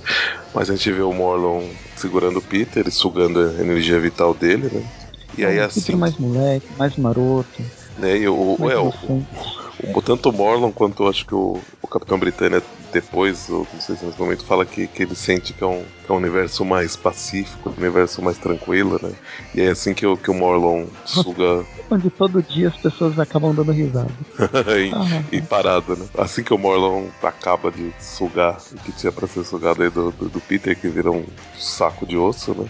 [0.53, 4.69] Mas a gente vê o Morlun segurando o Peter e sugando a energia vital dele,
[4.69, 4.81] né?
[5.37, 8.89] E aí É assim, Peter mais moleque, mais maroto, né, e o, mais é, o,
[9.93, 12.61] o- tanto o Morlun quanto acho que o, o Capitão Britânia
[12.95, 15.83] depois, ou não sei se nesse momento, fala que, que ele sente que é, um,
[15.83, 19.11] que é um universo mais pacífico, um universo mais tranquilo, né?
[19.53, 23.53] E é assim que o, que o Morlun suga Onde todo dia as pessoas acabam
[23.53, 24.09] dando risada.
[24.79, 26.05] e, Ah, e parado, né?
[26.17, 30.11] Assim que o Morlun acaba de sugar o que tinha pra ser sugado aí do,
[30.11, 31.25] do, do Peter, que vira um
[31.59, 32.65] saco de osso, né?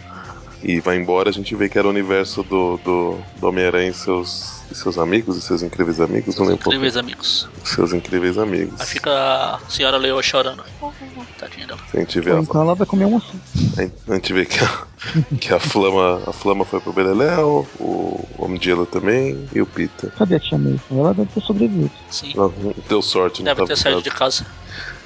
[0.68, 3.94] E vai embora, a gente vê que era o universo do, do, do Homem-Aranha e
[3.94, 6.68] seus, e seus amigos, e seus incríveis amigos, não lembro.
[6.68, 7.48] Incríveis amigos.
[7.64, 8.82] Seus incríveis amigos.
[8.82, 10.64] Aí fica a senhora Leo chorando.
[11.38, 11.80] Tadinha dela.
[11.94, 13.92] A gente vê Ou a, então ela vai comer um assim.
[14.08, 14.88] A gente vê que a,
[15.40, 19.68] que a flama a flama foi pro Beleléu, o Homem de Gelo também e o
[19.68, 20.10] Peter.
[20.18, 20.80] Cadê a tia May?
[20.90, 21.92] Ela deve ter sobrevivido.
[22.10, 22.34] Sim.
[22.36, 22.52] Ela
[22.90, 24.10] deu sorte, Deve ter saído casa.
[24.10, 24.46] de casa.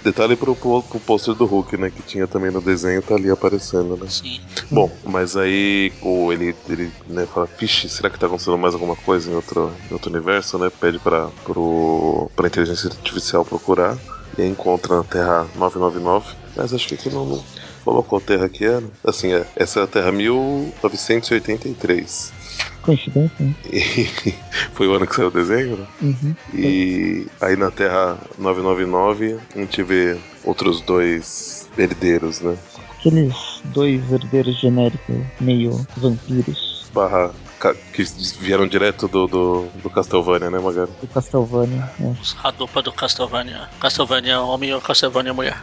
[0.03, 1.89] Detalhe pro, pro, pro pôster do Hulk, né?
[1.89, 4.07] Que tinha também no desenho, tá ali aparecendo, né?
[4.09, 4.39] Sim.
[4.71, 8.95] Bom, mas aí o, ele, ele né, fala, vixe, será que tá acontecendo mais alguma
[8.95, 10.69] coisa em outro, em outro universo, né?
[10.69, 13.97] Pede pra, pro, pra inteligência artificial procurar.
[14.37, 16.27] E encontra na Terra 999.
[16.55, 17.43] Mas acho que aqui não, não
[17.83, 18.83] falou qual terra que era.
[19.03, 22.33] Assim, é, essa é a Terra 1983.
[22.81, 23.53] Coincidência, né?
[23.71, 24.33] E
[24.73, 25.87] foi o ano que saiu o desenho, né?
[26.01, 26.35] Uhum.
[26.53, 32.57] E aí na Terra 999 a gente vê outros dois herdeiros, né?
[32.97, 33.33] Aqueles
[33.65, 38.03] dois herdeiros genéricos, meio vampiros Barra ca- que
[38.39, 40.89] vieram direto do, do, do Castlevania, né, Magari?
[40.99, 41.89] do Castlevania.
[42.01, 42.13] É.
[42.43, 43.69] A dupla do Castlevania.
[43.79, 45.57] Castlevania homem ou Castlevania mulher.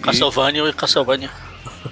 [0.00, 1.30] Castlevania e Castlevania.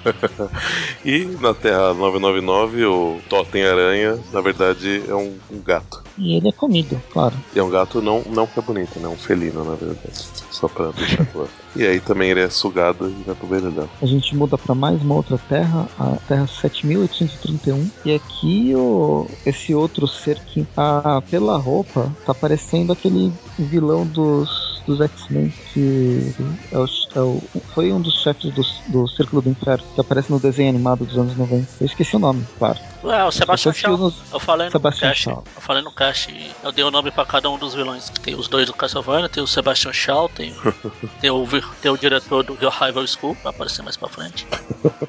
[1.03, 6.03] E na Terra 999 o Totem Aranha, na verdade, é um, um gato.
[6.17, 7.33] E ele é comido, claro.
[7.55, 9.07] E é um gato não, não que é bonito, né?
[9.07, 10.27] Um felino, na verdade.
[10.51, 11.49] Só pra deixar claro.
[11.75, 13.87] E aí também ele é sugado e vai pro Benedão.
[14.01, 17.89] A gente muda pra mais uma outra terra, a Terra 7831.
[18.03, 24.49] E aqui o, esse outro ser que, ah, pela roupa, tá parecendo aquele vilão dos,
[24.89, 26.33] dos X-Men que
[26.71, 30.31] é o, é o- foi um dos chefes do, do Círculo do Inferno, que aparece
[30.31, 31.67] no desenho animado dos anos 90.
[31.79, 32.77] Eu esqueci o nome, claro.
[33.03, 33.93] É, o Sebastian Shaw.
[33.93, 35.23] usam- Eu falei no Sebastian cast.
[35.23, 35.43] Shaw.
[35.55, 38.09] Eu falei no cast eu dei o nome pra cada um dos vilões.
[38.09, 40.53] Tem os dois do Castlevania, tem o Sebastian Shaw, tem,
[41.21, 41.47] tem, o,
[41.81, 44.45] tem o diretor do The Rival School, vai aparecer mais pra frente.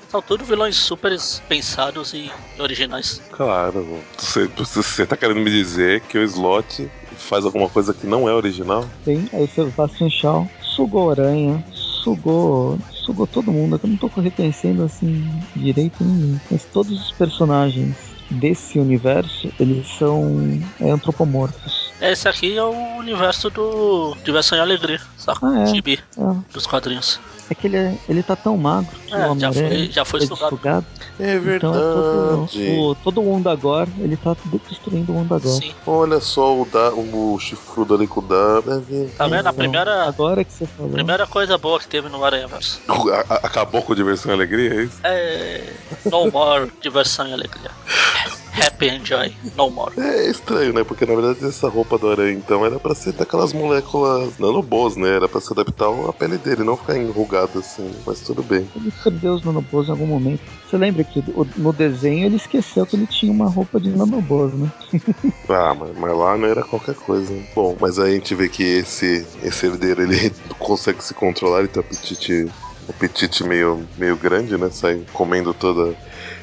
[0.09, 1.17] São todos vilões super
[1.49, 3.21] pensados e originais.
[3.33, 6.89] Claro, você, você tá querendo me dizer que o Slot
[7.29, 8.85] faz alguma coisa que não é original?
[9.05, 11.63] Tem aí o Sebastian Shaw, sugou aranha,
[12.03, 12.79] sugou.
[13.05, 13.79] sugou todo mundo.
[13.83, 15.23] Eu não tô reconhecendo assim
[15.57, 16.39] direito nenhum.
[16.51, 17.97] Mas todos os personagens
[18.31, 21.91] desse universo, eles são é, antropomorfos.
[22.01, 25.47] Esse aqui é o universo do Diversão e Alegria, saca?
[25.47, 25.67] Ah, é.
[25.67, 27.21] Gibi É, dos quadrinhos.
[27.51, 30.21] É que ele, é, ele tá tão magro que É, o já foi- já foi
[30.21, 30.41] sugado.
[30.51, 30.87] desfogado.
[31.19, 32.79] É Então é todo, verdade.
[32.79, 34.37] o, todo o Ondagor, ele tá
[34.69, 35.51] destruindo o Ondagor.
[35.61, 35.75] Sim.
[35.85, 38.81] Olha só o, da, o chifrudo ali com o Dada.
[39.19, 39.47] Tá vendo?
[39.47, 40.93] A Então, primeira, Agora que você falou.
[40.93, 42.81] primeira coisa boa que teve no Aranha Verso.
[42.89, 44.99] A- a- Acabou com diversão e alegria, é isso?
[45.03, 45.75] É.
[46.05, 47.71] No more diversão e alegria.
[48.61, 49.33] Happy and joy.
[49.57, 49.93] No more.
[49.99, 50.85] É estranho, né?
[50.85, 55.17] Porque na verdade essa roupa do aranha então era pra ser daquelas moléculas nanobos, né?
[55.17, 57.91] Era pra se adaptar à pele dele, não ficar enrugado assim.
[58.07, 58.69] Mas tudo bem.
[58.77, 60.41] Ele perdeu os nanobos em algum momento.
[60.69, 61.23] Você lembra que
[61.57, 64.71] no desenho ele esqueceu que ele tinha uma roupa de nanobos, né?
[65.49, 67.33] Ah, mas, mas lá não era qualquer coisa.
[67.33, 67.43] né?
[67.55, 71.69] Bom, mas aí a gente vê que esse, esse herdeiro ele consegue se controlar, ele
[71.69, 74.71] tem um apetite, um apetite meio, meio grande, né?
[74.71, 75.95] Sai comendo toda.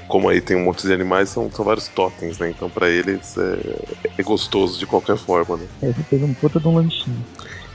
[0.07, 2.49] Como aí tem um monte de animais, são, são vários totens, né?
[2.49, 5.67] Então pra eles é, é gostoso de qualquer forma, né?
[5.83, 7.25] Aí Ele fez um puta de um lanchinho.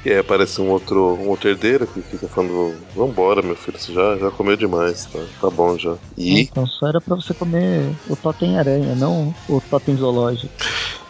[0.04, 3.92] E aí aparece um outro, um outro herdeiro que fica falando: Vambora, meu filho, você
[3.92, 5.96] já, já comeu demais, tá, tá bom já.
[6.18, 10.52] E, Então só era pra você comer o totem aranha, não o totem zoológico.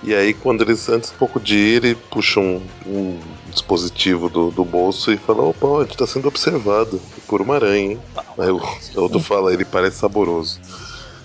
[0.02, 3.18] e aí, quando eles, antes um pouco de ir, ele puxa um, um
[3.50, 7.92] dispositivo do, do bolso e fala: Opa, a gente tá sendo observado por uma aranha,
[7.92, 8.00] hein?
[8.38, 8.60] Aí o
[8.96, 10.60] outro fala: Ele parece saboroso.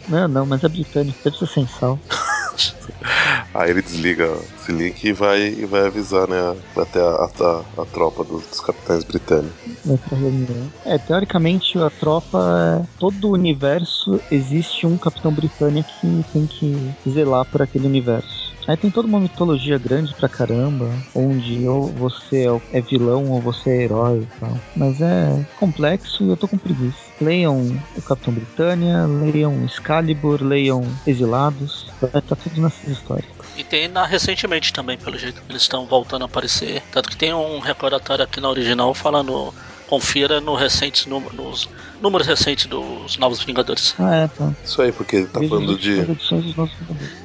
[0.08, 2.00] Não, não, mas é britânico, deve ser sem sal.
[3.54, 6.38] Aí ele desliga esse link e vai, e vai avisar, né,
[6.78, 9.67] até a, a, a tropa dos, dos capitães britânicos.
[10.12, 10.72] Reunião.
[10.86, 17.10] É, teoricamente a tropa, é- todo o universo existe um capitão britânico que tem que
[17.10, 18.37] zelar por aquele universo.
[18.67, 23.39] Aí tem toda uma mitologia grande pra caramba, onde ou você é- é vilão ou
[23.39, 24.60] você é herói e tal.
[24.75, 26.97] Mas é complexo e eu tô com preguiça.
[27.21, 31.88] Leiam o Capitão Britânia, leiam Excalibur, leiam Exilados.
[32.03, 33.25] Estar tudo nessas histórias.
[33.56, 35.41] E tem na recentemente também, pelo jeito.
[35.49, 36.84] Eles estão voltando a aparecer.
[36.91, 39.53] Tanto que tem um recordatório aqui na original falando.
[39.88, 41.69] Confira no recentes, num- nos
[42.01, 43.95] números recentes dos Novos Vingadores.
[43.99, 44.51] Ah, é, tá.
[44.63, 45.99] Isso aí, porque ele tá falando de.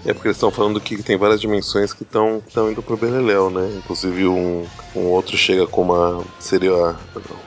[0.05, 3.69] É porque eles estão falando que tem várias dimensões que estão indo pro Beleléu, né?
[3.79, 6.25] Inclusive um, um outro chega com uma.
[6.39, 6.91] Seria a,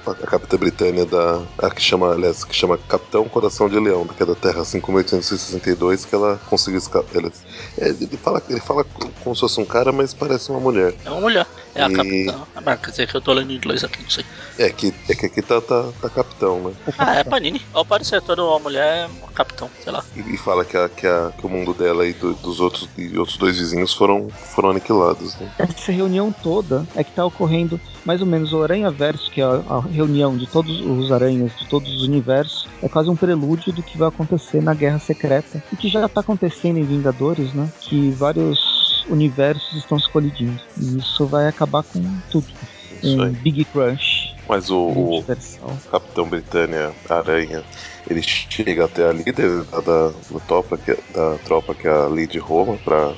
[0.08, 1.42] a, a Capitã Britânia da.
[1.60, 6.06] A que chama, aliás, que chama Capitão Coração de Leão, que é da Terra 5862,
[6.06, 7.16] que ela conseguiu escapar.
[7.16, 7.32] Ele,
[7.78, 8.84] é, ele, fala, ele fala
[9.24, 10.94] como se fosse um cara, mas parece uma mulher.
[11.04, 11.46] É uma mulher.
[11.74, 11.94] É a E-
[12.26, 12.48] capitã.
[12.56, 14.26] Ah, quer dizer que eu tô lendo em inglês aqui, não sei.
[14.58, 16.74] É que, é que aqui tá, tá, tá Capitão, né?
[16.88, 17.24] O Ah, é.
[17.24, 17.62] Panini.
[17.74, 20.04] Ao parecer, toda uma mulher é uma capitão, sei lá.
[20.16, 22.90] E, e fala que, a, que, a, que o mundo dela e do- dos outros,
[22.98, 25.50] e outros dois vizinhos foram, foram aniquilados, né?
[25.58, 29.44] Essa reunião toda é que tá ocorrendo mais ou menos o Aranha Verso, que é
[29.44, 33.74] a, a reunião de todos os aranhas de todos os universos, é quase um prelúdio
[33.74, 37.70] do que vai acontecer na Guerra Secreta e que já tá acontecendo em Vingadores, né?
[37.82, 42.02] Que vários universos estão se colidindo e isso vai acabar com
[42.32, 42.48] tudo.
[43.02, 43.30] Isso Um aí.
[43.32, 45.26] Big Crunch Mas o, o.
[45.90, 47.64] Capitão Britânia Aranha,
[48.10, 52.08] ele chega até a líder da, da, da tropa, que, da tropa, que é a
[52.08, 53.14] Lady Roma, pra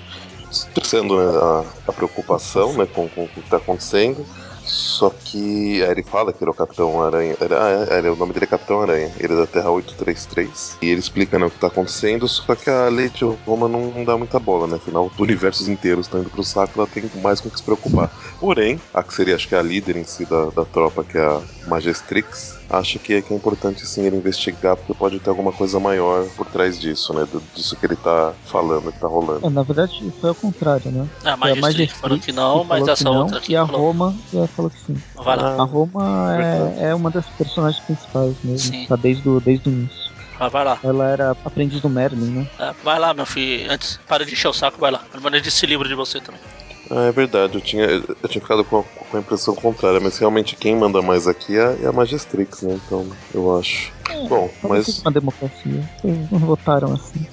[0.49, 4.25] expressando né, a, a preocupação né, com, com o que está acontecendo.
[4.67, 7.35] Só que aí ele fala que ele é o Capitão Aranha.
[7.41, 9.11] Ah, é, o nome dele é Capitão Aranha.
[9.17, 10.77] Ele é da Terra 833.
[10.81, 12.27] E ele explica né, o que está acontecendo.
[12.27, 14.75] Só que a Lady Roma não, não dá muita bola, né?
[14.75, 16.73] Afinal, os universos inteiros estão indo pro saco.
[16.77, 18.11] Ela tem mais com o que se preocupar.
[18.39, 21.25] Porém, a que seria, acho que a líder em si da, da tropa, que é
[21.25, 25.51] a Majestrix, acha que é, que é importante sim ele investigar, porque pode ter alguma
[25.51, 27.25] coisa maior por trás disso, né?
[27.25, 29.45] do- disso que ele tá falando, que tá rolando.
[29.45, 31.07] É, na verdade foi ao contrário, né?
[31.23, 33.55] A Foi Magistrate falou que não, que mas falou essa que não, outra aqui E
[33.55, 33.81] a falou.
[33.81, 34.95] Roma já falou que sim.
[35.15, 36.35] Vai lá, A Roma
[36.81, 38.85] é, é uma das personagens principais mesmo, Sim.
[38.87, 39.97] tá desde o, desde o início.
[40.37, 40.79] vai, vai lá.
[40.83, 42.47] Ela era aprendiz do Merlin, né?
[42.59, 43.71] É, vai lá, meu filho.
[43.71, 44.99] Antes, para de encher o saco, vai lá.
[45.11, 46.41] Pelo menos desse livro de você também.
[46.89, 50.17] Ah, é verdade, eu tinha, eu tinha ficado com a, com a impressão contrária, mas
[50.17, 52.79] realmente quem manda mais aqui é, é a Magistrix, né?
[52.85, 53.93] Então, eu acho.
[54.29, 54.99] Bom, Talvez mas.
[54.99, 55.83] uma democracia.
[56.03, 57.25] Eles não votaram assim.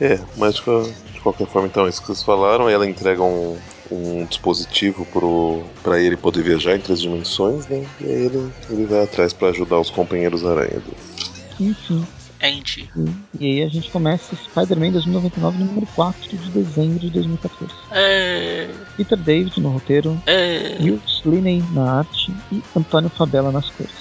[0.00, 0.62] É, mas de,
[1.12, 3.58] de qualquer forma, então, isso que vocês falaram, ela entrega um,
[3.90, 7.84] um dispositivo pro, pra ele poder viajar entre as dimensões, né?
[8.00, 10.82] E aí ele, ele vai atrás pra ajudar os companheiros aranha.
[11.60, 12.06] Enfim.
[12.42, 12.88] End.
[12.96, 17.72] E, e aí a gente começa Spider-Man 2099, número 4 de dezembro de 2014.
[17.92, 18.68] É.
[18.96, 20.76] Peter David no roteiro, É.
[20.80, 23.92] Hughes Linney na arte e Antônio Fabella nas cores.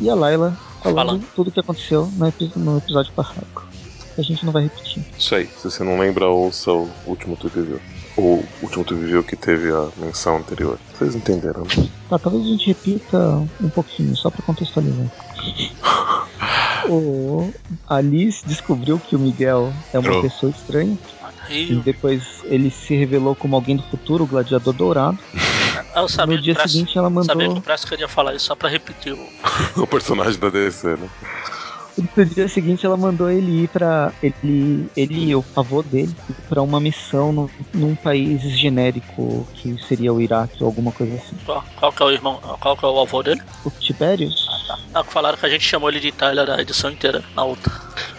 [0.00, 1.24] E a Layla falando Falando.
[1.34, 3.46] tudo o que aconteceu no, epi- no episódio passado.
[4.18, 5.02] A gente não vai repetir.
[5.18, 7.80] Isso aí, se você não lembra, ouça o último tu viveu.
[8.14, 10.78] O último tu viveu que teve a menção anterior.
[10.92, 11.88] Vocês entenderam, né?
[12.10, 13.18] Tá, talvez a gente repita
[13.58, 15.06] um pouquinho, só pra contextualizar.
[16.88, 17.52] O
[17.88, 20.96] a Liz descobriu que o Miguel é uma pessoa estranha.
[21.48, 25.18] E depois ele se revelou como alguém do futuro, o gladiador dourado.
[25.94, 27.62] Eu sabia, no dia seguinte ela sabia que o mandou.
[27.62, 29.28] Press queria falar isso só pra repetir o.
[29.82, 31.08] o personagem da DC, né?
[31.96, 34.12] No dia seguinte ela mandou ele ir pra.
[34.22, 36.14] Ele, ele e o avô dele
[36.48, 41.36] pra uma missão no, num país genérico que seria o Iraque ou alguma coisa assim.
[41.44, 42.40] Qual, qual que é o irmão.
[42.60, 43.40] Qual que é o avô dele?
[43.64, 44.46] O Tiberius?
[44.94, 47.72] Ah, que falaram que a gente chamou ele de Tyler a edição inteira na outra.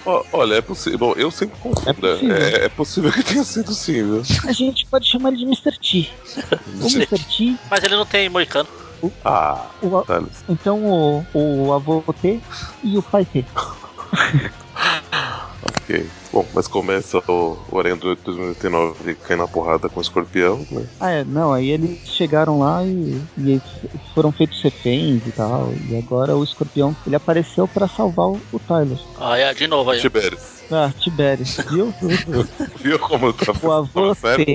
[0.06, 1.00] Olha, é possível.
[1.00, 1.90] Bom, eu sempre confundo.
[1.90, 2.36] É possível.
[2.36, 4.22] É, é possível que tenha sido sim, viu?
[4.46, 5.78] A gente pode chamar ele de Mr.
[5.80, 6.10] T.
[6.84, 7.08] O Mr.
[7.08, 8.68] T, Mas ele não tem moicano.
[9.24, 10.22] Ah, o, tá.
[10.50, 12.42] então o, o avô T
[12.84, 13.46] e o pai T.
[15.63, 16.10] Ok.
[16.32, 20.88] Bom, mas começa o, o Aranha do 2089 cair na porrada com o escorpião, né?
[21.00, 23.62] Ah, é, não, aí eles chegaram lá e, e
[24.13, 25.76] foram feitos reféns e tal.
[25.89, 28.98] E agora o escorpião ele apareceu pra salvar o, o Tyler.
[29.18, 30.00] Ah, é, de novo aí.
[30.00, 30.63] Tiberius.
[30.72, 31.94] Ah, Tiberius, viu?
[32.82, 34.46] Viu como tá O avô certo?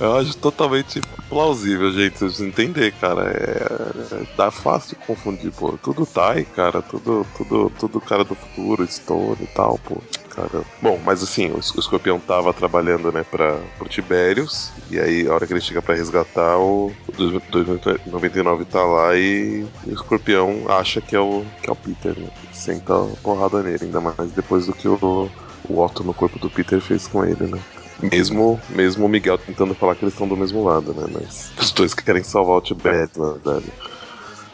[0.00, 2.18] Eu acho totalmente plausível, gente.
[2.18, 3.30] Vocês entender, cara.
[3.30, 5.76] É, é- dá fácil confundir, pô.
[5.82, 6.82] Tudo Tai, cara.
[6.82, 10.02] Tudo, tudo, tudo cara do futuro, Stone e tal, pô.
[10.34, 10.64] Caramba.
[10.82, 14.72] Bom, mas assim, o, o escorpião tava trabalhando, né, pra, pro Tiberius.
[14.90, 19.64] E aí, a hora que ele chega pra resgatar, o, o 2099 tá lá e,
[19.86, 22.28] o escorpião acha que é o, que é o Peter, né?
[22.52, 25.30] Senta a porrada nele, ainda mais depois do que o,
[25.68, 27.60] o Otto no corpo do Peter fez com ele, né?
[28.02, 31.06] Mesmo, mesmo o Miguel tentando falar que eles estão do mesmo lado, né?
[31.10, 33.66] Mas os dois querem salvar o Tibete, na verdade.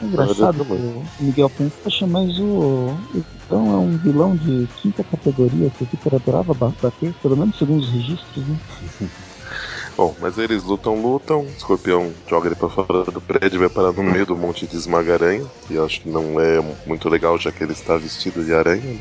[0.00, 2.96] É engraçado que o Miguel pensa, poxa, mas o.
[3.14, 7.56] Então é um vilão de quinta categoria que o Peter adorava ba- bater, pelo menos
[7.58, 8.56] segundo os registros, né?
[9.96, 11.40] Bom, mas eles lutam, lutam.
[11.40, 14.66] O escorpião joga ele pra fora do prédio e vai parar no meio do monte
[14.66, 15.46] de esmaga-aranha.
[15.66, 18.94] Que eu acho que não é muito legal, já que ele está vestido de aranha.
[18.94, 19.00] né?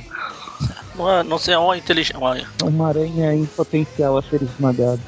[0.99, 2.17] Não, é, não sei, é uma inteligência.
[2.17, 2.35] Uma...
[2.61, 4.99] Uma aranha em potencial a ser esmagado.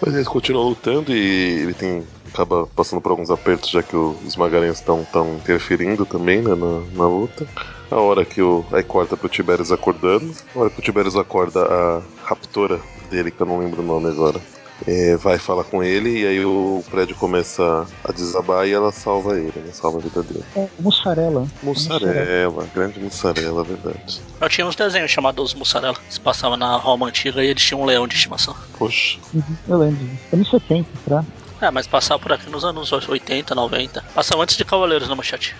[0.00, 2.02] Mas eles continuam lutando e ele tem.
[2.32, 6.80] acaba passando por alguns apertos, já que os esmagaranhas estão tão interferindo também né, na,
[6.96, 7.46] na luta.
[7.90, 8.64] A hora que o.
[8.72, 10.34] Aí corta pro Tiberius acordando.
[10.56, 14.08] A hora que o Tiberius acorda, a raptora dele, que eu não lembro o nome
[14.08, 14.40] agora.
[14.86, 19.38] É, vai falar com ele e aí o prédio começa a desabar e ela salva
[19.38, 19.72] ele, né?
[19.72, 20.44] Salva a vida dele.
[20.56, 21.46] É, mussarela.
[21.62, 24.20] Mussarela, grande mussarela, verdade.
[24.40, 25.96] Eu tinha uns desenhos chamados Mussarela.
[26.08, 28.54] Se passava na Roma antiga e eles tinham um leão de estimação.
[28.78, 29.18] Poxa.
[29.32, 30.20] Uhum, eu lembro disso.
[30.32, 31.24] Anos 70, tá?
[31.60, 34.04] É, mas passava por aqui nos anos 80, 90.
[34.14, 35.54] Passava antes de Cavaleiros na manchete.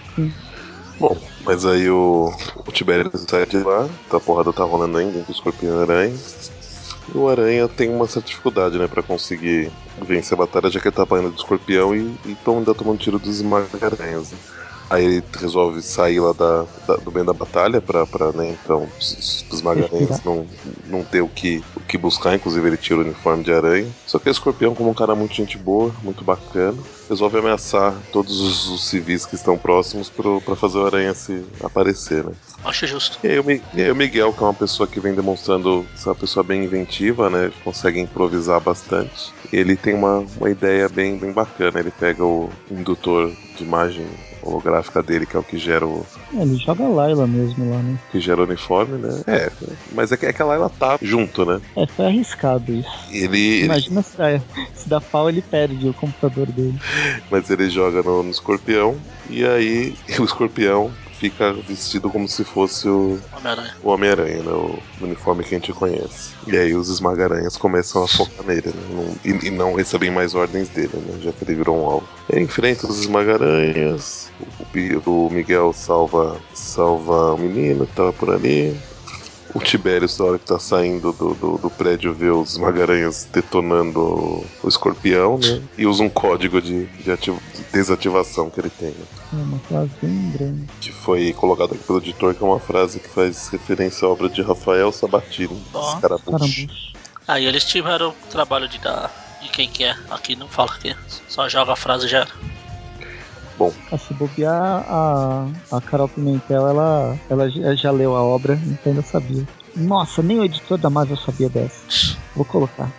[0.98, 2.32] Bom, mas aí o,
[2.66, 6.16] o Tiberius sai de lá, tá, a porrada tá rolando ainda o escorpião e aranha.
[7.14, 10.94] O aranha tem uma certa dificuldade, né, pra conseguir vencer a batalha, já que ele
[10.94, 14.32] tá apanhando do escorpião e, e ainda tomando tiro dos esmaga-aranhas.
[14.32, 14.38] Né?
[14.92, 18.88] Aí ele resolve sair lá da, da- do meio da batalha pra, pra né, então,
[18.98, 19.62] os, os-
[20.24, 20.46] não,
[20.84, 23.90] não ter o que, o que buscar, inclusive ele tira o uniforme de aranha.
[24.06, 26.76] Só que o escorpião, como um cara muito gente boa, muito bacana,
[27.08, 31.42] resolve ameaçar todos os, os civis que estão próximos pro, pra fazer o aranha se
[31.60, 32.32] aparecer, né?
[32.64, 33.18] Acho justo.
[33.22, 36.08] E aí, o e aí o Miguel, que é uma pessoa que vem demonstrando ser
[36.10, 37.50] uma pessoa bem inventiva, né?
[37.64, 39.32] Consegue improvisar bastante.
[39.52, 41.80] Ele tem uma, uma ideia bem, bem bacana.
[41.80, 44.06] Ele pega o indutor de imagem
[44.42, 46.04] holográfica dele, que é o que gera o,
[46.36, 47.96] É, ele joga a Layla mesmo lá, né?
[48.10, 49.22] que gera o uniforme, né?
[49.26, 49.50] É,
[49.92, 51.60] mas é que, é que ela, ela tá junto, né?
[51.76, 52.88] É, foi arriscado isso.
[53.10, 54.38] Ele, ele- Imagina se dá,
[54.74, 56.78] se dá pau, ele perde o computador dele.
[57.30, 60.90] mas ele joga no, no escorpião e aí o escorpião
[61.22, 63.76] fica vestido como se fosse o, Homem-Aranha.
[63.80, 64.50] o Homem-Aranha, né?
[64.50, 66.34] O uniforme que a gente conhece.
[66.48, 69.14] E aí os esmagaranhas começam a focar nele, né?
[69.24, 71.20] E, e não recebem mais ordens dele, né?
[71.22, 72.08] Já que ele virou um alvo.
[72.28, 74.32] Ele enfrenta os esmagaranhas,
[75.06, 78.76] o, o Miguel salva, salva o menino que tava por ali.
[79.54, 84.00] O Tiberius, na hora que tá saindo do, do, do prédio, vê os esmagaranhas detonando
[84.00, 85.62] o, o escorpião, né?
[85.76, 89.04] E usa um código de, de, ati- de desativação que ele tem, né?
[89.32, 90.68] É uma frase bem grande.
[90.80, 94.28] que foi colocado aqui pelo editor, que é uma frase que faz referência à obra
[94.30, 95.62] de Rafael Sabatini.
[96.00, 96.66] Caramucho.
[97.28, 99.10] Aí eles tiveram o trabalho de dar.
[99.42, 99.94] De quem que é.
[100.08, 100.94] Aqui não fala que
[101.28, 102.26] só joga a frase e já
[103.56, 103.74] era.
[103.90, 108.92] A se bobear, a, a Carol Pimentel, ela, ela já já leu a obra, então
[108.92, 109.46] ainda sabia.
[109.76, 112.16] Nossa, nem o editor da Marvel sabia dessa.
[112.36, 112.90] Vou colocar.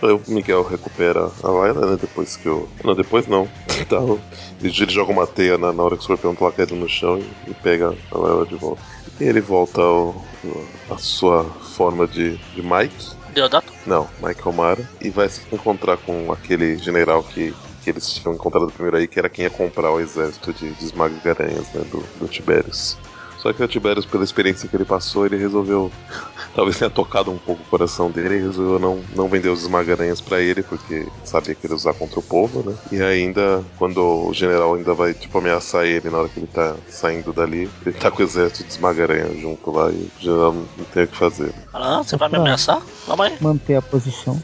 [0.00, 1.98] O Miguel recupera a Layla, né?
[2.00, 2.68] Depois que o.
[2.84, 3.48] Não, depois não.
[3.88, 4.20] Tá, o-
[4.60, 7.50] ele, joga uma teia na, na hora que o escorpião tá caído no chão e,
[7.50, 8.82] e pega a Layla de volta.
[9.20, 10.24] E ele volta ao,
[10.90, 13.16] à sua forma de, de Mike.
[13.34, 13.72] Deodato?
[13.86, 14.82] Não, Mike O'Mara.
[15.00, 19.18] E vai se encontrar com aquele general que, que eles tinham encontrado primeiro aí, que
[19.18, 21.82] era quem ia comprar o exército de, de esmaga-aranhas, né?
[21.90, 22.96] Do, do Tiberius.
[23.38, 25.90] Só que o Tiberius, pela experiência que ele passou, ele resolveu.
[26.54, 30.20] Talvez tenha tocado um pouco o coração dele e resolveu não, não vender os esmagaranhas
[30.20, 32.76] para ele, porque sabia que ele ia usar contra o povo, né?
[32.90, 36.74] E ainda, quando o general ainda vai, tipo, ameaçar ele na hora que ele tá
[36.88, 40.68] saindo dali, ele tá com o exército de esmagaranha junto lá e o general não,
[40.76, 41.54] não tem o que fazer.
[41.72, 42.82] Ah, você vai me ameaçar?
[43.06, 43.36] Vamos aí.
[43.40, 44.42] Manter a posição.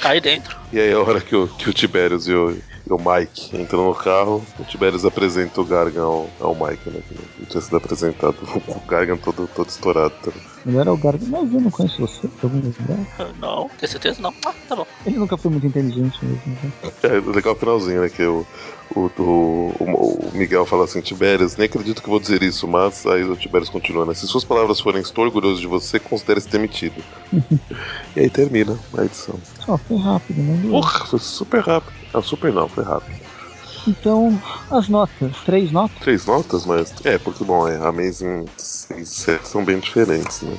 [0.00, 0.56] Cai dentro.
[0.70, 3.84] E aí, a hora que o, que o Tiberius e o, e o Mike entram
[3.84, 7.00] no carro, o Tiberius apresenta o Gargan ao, ao Mike, né?
[7.06, 8.36] Que não tinha sido apresentado.
[8.68, 10.40] O Gargan todo, todo estourado também.
[10.64, 11.26] Melhor é o Gargan.
[11.28, 13.34] Mas eu não conheço você, de algum lugar.
[13.40, 14.20] Não, tem certeza?
[14.20, 14.32] Não.
[14.44, 14.86] Ah, tá bom.
[15.04, 16.58] Ele nunca foi muito inteligente mesmo.
[16.62, 16.72] Né?
[17.02, 18.08] É legal o finalzinho, né?
[18.08, 18.46] Que o,
[18.94, 23.24] o, o, o Miguel fala assim: Tiberius, nem acredito que vou dizer isso, mas aí
[23.24, 24.14] o Tiberius continua, né?
[24.14, 27.02] Se suas palavras forem estou orgulhoso de você, considere-se demitido.
[28.16, 29.38] e aí termina a edição.
[29.64, 30.68] Só foi rápido, né?
[30.70, 31.97] Porra, foi super rápido.
[32.12, 33.16] Não, super não, foi rápido.
[33.86, 34.40] Então,
[34.70, 35.36] as notas.
[35.44, 35.98] Três notas?
[36.00, 36.92] Três notas, mas.
[37.04, 40.56] É, porque, bom, é, Amazing 6 e 7 são bem diferentes, né?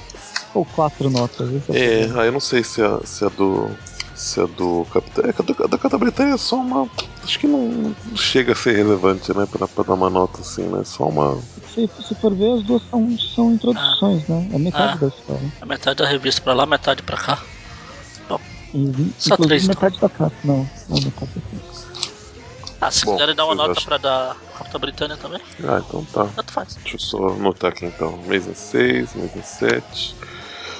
[0.54, 1.47] Ou quatro notas?
[1.52, 3.70] Esse É, o aí eu não sei se a, se a do.
[4.16, 5.24] Se a do Capitão.
[5.26, 6.89] É, a do- a da Capitã Britânia é só uma.
[7.24, 9.45] Acho que não, chega a ser relevante, né?
[9.50, 10.84] Pra, pra dar uma nota assim, né?
[10.84, 11.38] Só uma.
[11.74, 14.50] Se, se for ver, as duas são, são introduções, né?
[14.54, 14.95] É metade Ah.
[14.97, 15.54] da história.
[15.62, 17.39] A metade da revista pra lá, metade pra cá.
[18.74, 20.32] E, Só três, metade da capa.
[20.43, 21.80] Não, não metade da capa.
[22.82, 26.05] Ah, se Bom, quiserem dar uma nota acham- pra dar Capitã Britânia também, Ah, então
[26.13, 26.26] tá.
[26.36, 26.76] tanto faz.
[26.76, 28.20] Deixa eu só anotar aqui então.
[28.26, 30.15] Amazing 6, Amazing 7.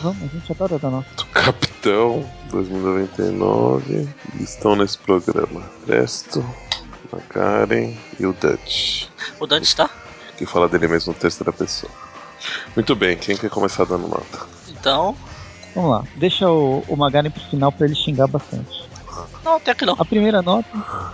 [0.01, 1.09] Vamos, a gente adora dar nota.
[1.17, 4.07] do Capitão 2099
[4.39, 6.41] e estão nesse programa Presto,
[7.11, 9.07] Macaren e o Dutch,
[9.39, 9.89] O Dante tá?
[10.37, 11.91] que fala dele mesmo no terceira pessoa.
[12.77, 14.47] Muito bem, quem quer começar dando nota?
[14.69, 15.17] Então.
[15.76, 16.03] Vamos lá.
[16.15, 18.88] Deixa o, o Magaren pro final pra ele xingar bastante.
[19.43, 19.95] Não, até que não.
[19.97, 20.70] A primeira nota,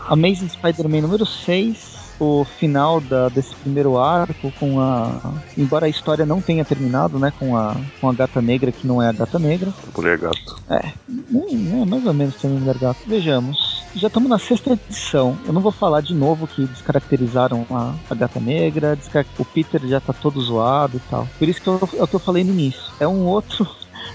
[0.08, 5.34] Amazing Spider-Man número 6, o final da, desse primeiro arco com a.
[5.58, 7.32] Embora a história não tenha terminado, né?
[7.38, 9.74] Com a, com a gata negra que não é a gata negra.
[9.96, 10.62] Mulher Gato.
[11.08, 13.00] Nem, né, mais ou menos também mulher gato.
[13.06, 13.76] Vejamos.
[13.96, 15.38] Já estamos na sexta edição.
[15.46, 18.98] Eu não vou falar de novo que descaracterizaram a, a gata negra,
[19.40, 21.28] o Peter já tá todo zoado e tal.
[21.40, 22.82] Por isso que eu, é o que eu falei no início.
[23.00, 23.66] É um outro.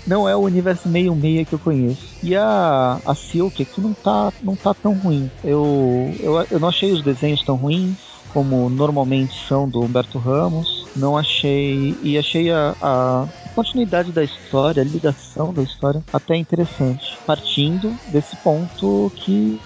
[0.07, 2.16] Não é o universo meio-meia que eu conheço.
[2.22, 5.30] E a, a Silk aqui não tá, não tá tão ruim.
[5.44, 7.98] Eu, eu, eu não achei os desenhos tão ruins
[8.32, 10.68] como normalmente são do Humberto Ramos.
[10.96, 11.96] Não achei.
[12.03, 13.28] E achei a, a
[13.61, 17.18] continuidade da história, a ligação da história até interessante.
[17.26, 19.61] Partindo desse ponto que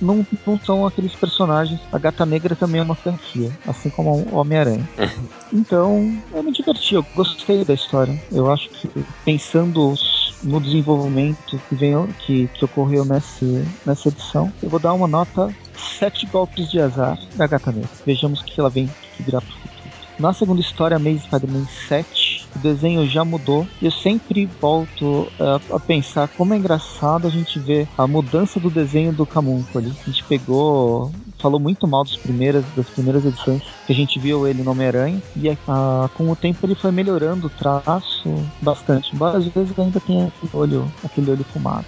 [0.00, 1.78] não, não são aqueles personagens.
[1.92, 4.88] A Gata Negra também é uma franquia, assim como o Homem-Aranha.
[5.52, 8.20] Então, eu me diverti, eu gostei da história.
[8.32, 8.90] Eu acho que
[9.24, 9.94] pensando
[10.42, 11.94] no desenvolvimento que, vem,
[12.26, 15.54] que, que ocorreu nesse, nessa edição, eu vou dar uma nota
[16.00, 17.88] 7 golpes de azar da Gata Negra.
[18.04, 19.74] Vejamos o que ela vem que virá pro futuro.
[20.18, 22.23] Na segunda história, Amazing Spider-Man 7,
[22.54, 23.66] o desenho já mudou.
[23.80, 28.70] Eu sempre volto uh, a pensar como é engraçado a gente ver a mudança do
[28.70, 29.92] desenho do Camuncoli.
[30.02, 34.46] A gente pegou, falou muito mal dos primeiras, das primeiras edições que a gente viu
[34.46, 35.22] ele no Homem-Aranha.
[35.36, 39.14] E uh, com o tempo ele foi melhorando o traço bastante.
[39.14, 41.86] Embora às vezes ainda tenha aquele olho, aquele olho fumado.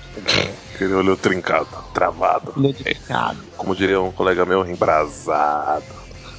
[0.74, 2.52] Aquele olho trincado, travado.
[2.56, 3.38] Olho trincado.
[3.56, 5.84] Como diria um colega meu, embrasado.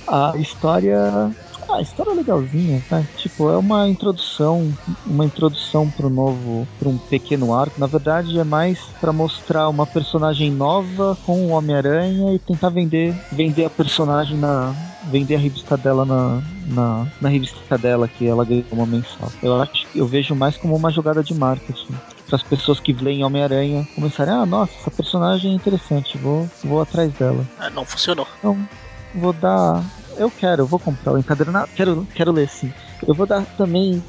[0.07, 1.35] A história
[1.69, 3.03] ah, a história é legalzinha, tá?
[3.17, 4.73] Tipo, é uma introdução,
[5.05, 7.79] uma introdução pro novo, para um pequeno arco.
[7.79, 13.15] Na verdade, é mais para mostrar uma personagem nova com o Homem-Aranha e tentar vender,
[13.31, 18.45] vender a personagem na, vender a revista dela na, na, na revista dela que ela
[18.45, 19.31] ganhou uma mensal.
[19.41, 21.95] Eu acho, eu vejo mais como uma jogada de marketing
[22.27, 26.81] para as pessoas que leem Homem-Aranha começarem, ah, nossa, essa personagem é interessante, vou, vou
[26.81, 27.45] atrás dela.
[27.59, 28.27] É, não funcionou.
[28.39, 28.57] Então,
[29.15, 29.83] vou dar
[30.17, 32.71] eu quero, eu vou comprar o encadernado, quero, quero ler sim.
[33.07, 34.03] Eu vou dar também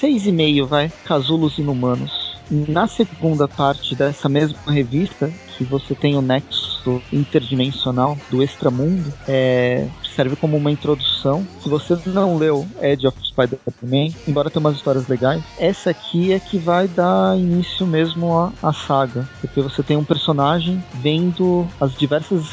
[0.00, 2.38] 6,5, vai, Casulos Inumanos.
[2.50, 9.86] Na segunda parte dessa mesma revista, que você tem o nexo interdimensional do extramundo, é,
[10.14, 11.46] serve como uma introdução.
[11.62, 16.40] Se você não leu Edge of Spider-Man, embora tenha umas histórias legais, essa aqui é
[16.40, 21.94] que vai dar início mesmo à, à saga, porque você tem um personagem vendo as
[21.94, 22.46] diversas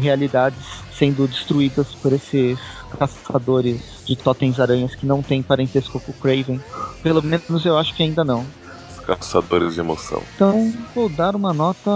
[0.00, 2.58] realidades sendo destruídas por esses
[2.98, 6.60] caçadores de totens aranhas que não tem parentesco com o Craven.
[7.02, 8.46] Pelo menos eu acho que ainda não.
[8.90, 10.22] Os caçadores de emoção.
[10.34, 11.90] Então vou dar uma nota.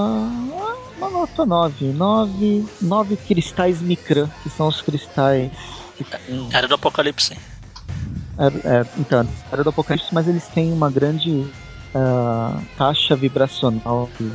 [0.96, 1.92] Uma nota 9.
[1.92, 5.52] 9, 9 cristais Micran, que são os cristais
[5.98, 6.06] que.
[6.50, 7.36] Era do Apocalipse.
[8.38, 11.30] É, é, então, era do Apocalipse, mas eles têm uma grande
[11.94, 14.32] uh, caixa vibracional que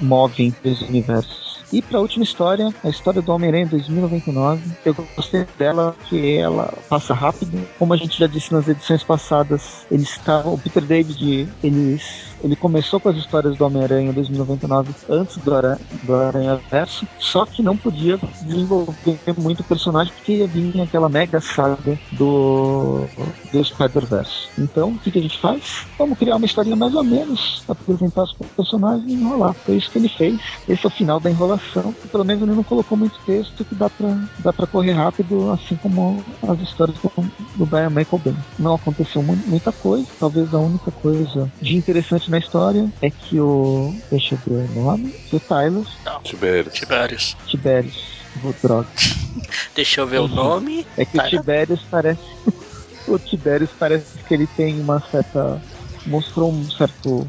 [0.00, 1.49] move entre os universos.
[1.72, 4.62] E pra última história, a história do Homem-Aranha 2099.
[4.84, 7.66] Eu gostei dela que ela passa rápido.
[7.78, 12.00] Como a gente já disse nas edições passadas, ele está, o Peter David, ele,
[12.42, 17.44] ele começou com as histórias do Homem-Aranha 2099 antes do, Aranha, do Aranha Verso, só
[17.44, 23.06] que não podia desenvolver muito o personagem porque ia vir aquela mega saga do,
[23.52, 24.48] do Spider-Verse.
[24.58, 25.86] Então, o que, que a gente faz?
[25.98, 29.54] Vamos criar uma historinha mais ou menos, apresentar os personagens e enrolar.
[29.54, 30.40] Foi isso que ele fez.
[30.68, 31.94] Esse é o final da enrolação.
[32.04, 35.50] E pelo menos ele não colocou muito texto que dá pra, dá pra correr rápido,
[35.50, 37.10] assim como as histórias do,
[37.56, 38.44] do Brian Michael Bendis.
[38.58, 40.06] Não aconteceu muita coisa.
[40.18, 43.94] Talvez a única coisa de interessante na história é que o.
[44.10, 45.14] Deixa eu ver o nome.
[45.32, 45.84] O Tyler.
[46.22, 46.74] Tibérios.
[46.74, 47.36] Tibérios.
[47.46, 48.20] Tibérios.
[48.44, 48.88] Oh, droga.
[49.74, 50.86] Deixa eu ver o nome.
[50.96, 52.22] É que o Tibérios parece.
[53.06, 55.60] o Tibérios parece que ele tem uma certa.
[56.06, 57.26] mostrou um certo.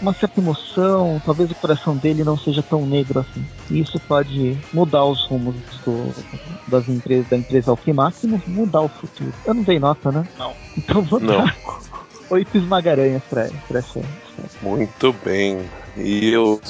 [0.00, 3.44] uma certa emoção, talvez o coração dele não seja tão negro assim.
[3.70, 6.14] E isso pode mudar os rumos do,
[6.68, 9.32] das empresas, da empresa Alquimax e mudar o futuro.
[9.46, 10.28] Eu não dei nota, né?
[10.38, 10.52] Não.
[10.76, 11.38] Então vou Não.
[11.38, 11.56] dar
[12.30, 14.00] oito esmagaranhas pra, pra essa.
[14.62, 15.68] Muito bem.
[15.96, 16.60] E eu,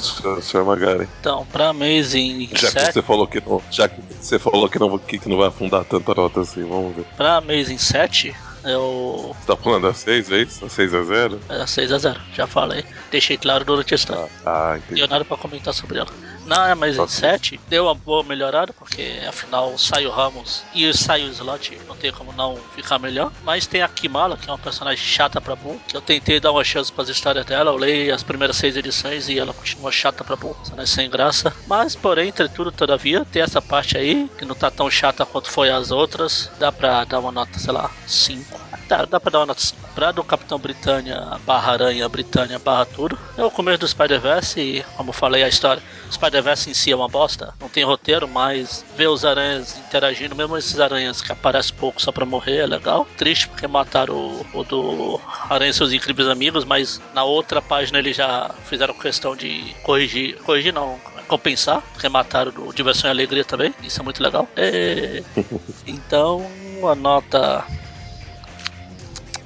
[0.41, 1.07] senhor Magari?
[1.19, 3.61] Então, pra Amazing Já que 7, você falou que não.
[3.69, 6.95] Já que você falou que não, que, que não vai afundar tanta nota assim, vamos
[6.95, 7.05] ver.
[7.15, 9.35] pra Amazing 7, eu.
[9.39, 10.65] Você tá falando a 6, é isso?
[10.65, 11.39] A 6 a 0?
[11.47, 12.83] É 6x0, já falei.
[13.11, 14.27] Deixei claro durante a história.
[14.45, 14.95] Ah, Não entendi.
[14.95, 16.09] tenho nada pra comentar sobre ela.
[16.49, 17.13] Na Amazing Ok.
[17.13, 21.95] 7, deu uma boa melhorada, porque afinal sai o Ramos e sai o Slot, não
[21.95, 23.31] tem como não ficar melhor.
[23.43, 26.51] Mas tem a Kimala, que é uma personagem chata pra bom, que eu tentei dar
[26.51, 30.23] uma chance pras histórias dela, eu leio as primeiras seis edições e ela continua chata
[30.23, 31.53] pra bom, personagem sem graça.
[31.67, 35.51] Mas, porém, entre tudo, todavia, tem essa parte aí, que não tá tão chata quanto
[35.51, 38.59] foi as outras, dá pra dar uma nota, sei lá, 5.
[38.89, 39.89] Dá, dá pra dar uma nota 5.
[39.93, 44.83] Pra do Capitão Britânia barra Aranha, Britânia barra tudo, é o começo do Spider-Verse e,
[44.97, 45.83] como eu falei, a história.
[46.09, 50.35] O Spider-Verse em si é uma bosta, não tem roteiro, mas ver os aranhas interagindo,
[50.35, 53.07] mesmo esses aranhas que aparecem pouco só pra morrer, é legal.
[53.15, 57.99] Triste porque mataram o, o do Aranha e seus incríveis amigos, mas na outra página
[57.99, 63.45] eles já fizeram questão de corrigir, corrigir não, compensar, porque mataram do Diversão e Alegria
[63.45, 64.47] também, isso é muito legal.
[64.55, 65.21] É,
[65.85, 66.43] então,
[66.89, 67.63] a nota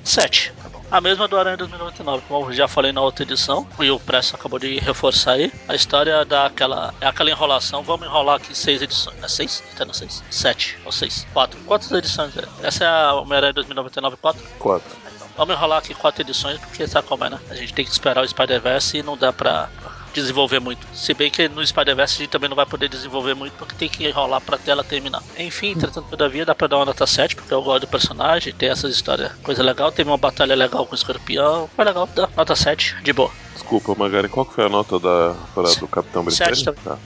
[0.03, 0.53] 7.
[0.91, 4.35] A mesma do Aranha 2099, como eu já falei na outra edição, e o Presto
[4.35, 5.51] acabou de reforçar aí.
[5.67, 7.81] A história dá aquela, é aquela enrolação.
[7.81, 9.17] Vamos enrolar aqui seis edições.
[9.23, 9.63] É seis?
[9.75, 10.23] Tá na seis?
[10.29, 11.25] Sete ou seis?
[11.33, 11.59] Quatro.
[11.61, 12.43] Quantas edições é?
[12.61, 14.43] Essa é a Homem-Aranha 2099 4?
[14.59, 14.97] 4.
[15.15, 17.39] Então, vamos enrolar aqui quatro edições, porque sabe como é, né?
[17.49, 19.69] A gente tem que esperar o Spider-Verse e não dá pra
[20.13, 20.85] desenvolver muito.
[20.93, 23.89] Se bem que no Spider-Verse a gente também não vai poder desenvolver muito, porque tem
[23.89, 25.21] que enrolar pra tela terminar.
[25.37, 28.69] Enfim, entretanto, todavia, dá pra dar uma nota 7, porque eu gosto do personagem, tem
[28.69, 29.91] essas histórias, coisa legal.
[29.91, 33.31] Teve uma batalha legal com o escorpião, foi legal, dá nota 7, de boa.
[33.53, 36.63] Desculpa, Magari, qual que foi a nota da, pra, do Capitão Britânico?
[36.63, 36.83] também.
[36.83, 36.97] Tá.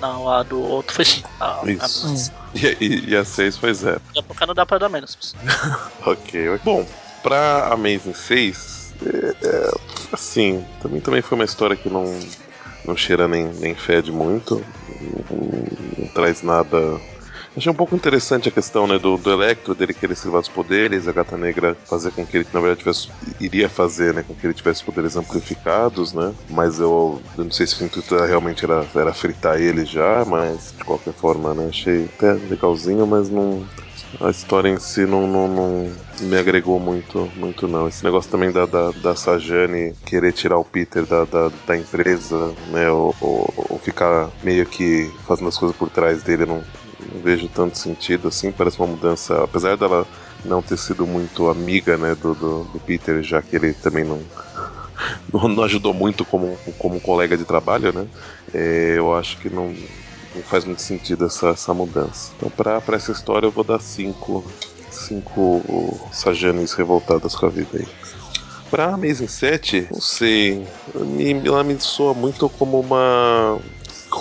[0.00, 1.28] Não, a do outro foi 5.
[1.40, 2.32] A, Isso.
[2.54, 3.98] E, e, e a 6 foi 0.
[4.08, 5.34] Daqui a pouco não dá pra dar menos.
[6.04, 6.60] Ok.
[6.62, 6.86] Bom,
[7.22, 9.70] pra Amazing 6, é, é,
[10.12, 12.04] assim, também, também foi uma história que não,
[12.84, 14.64] não cheira nem, nem fede muito,
[15.30, 15.66] não,
[15.98, 17.00] não traz nada.
[17.54, 20.48] Achei um pouco interessante a questão né, do, do Electro, dele querer se livrar dos
[20.48, 24.34] poderes, a Gata Negra fazer com que ele, na verdade, tivesse, iria fazer né, com
[24.34, 26.32] que ele tivesse poderes amplificados, né?
[26.48, 30.72] Mas eu, eu não sei se o intuito realmente era, era fritar ele já, mas
[30.78, 31.66] de qualquer forma, né?
[31.68, 33.66] Achei até legalzinho, mas não,
[34.20, 37.88] a história em si não, não, não me agregou muito, muito não.
[37.88, 42.54] Esse negócio também da, da, da Sajane querer tirar o Peter da, da, da empresa,
[42.70, 42.90] né?
[42.90, 46.62] Ou, ou, ou ficar meio que fazendo as coisas por trás dele, não,
[47.12, 48.52] não vejo tanto sentido assim.
[48.52, 50.06] Parece uma mudança, apesar dela
[50.44, 54.20] não ter sido muito amiga, né, do, do, do Peter, já que ele também não,
[55.32, 58.06] não, ajudou muito como, como colega de trabalho, né?
[58.52, 59.74] É, eu acho que não,
[60.34, 62.32] não faz muito sentido essa, essa mudança.
[62.36, 64.44] Então, pra, pra essa história, eu vou dar cinco,
[64.90, 67.86] cinco Sajanes revoltadas com a vida aí.
[68.70, 70.66] Pra Amazing 7, não sei.
[70.94, 73.60] Me, ela me soa muito como uma.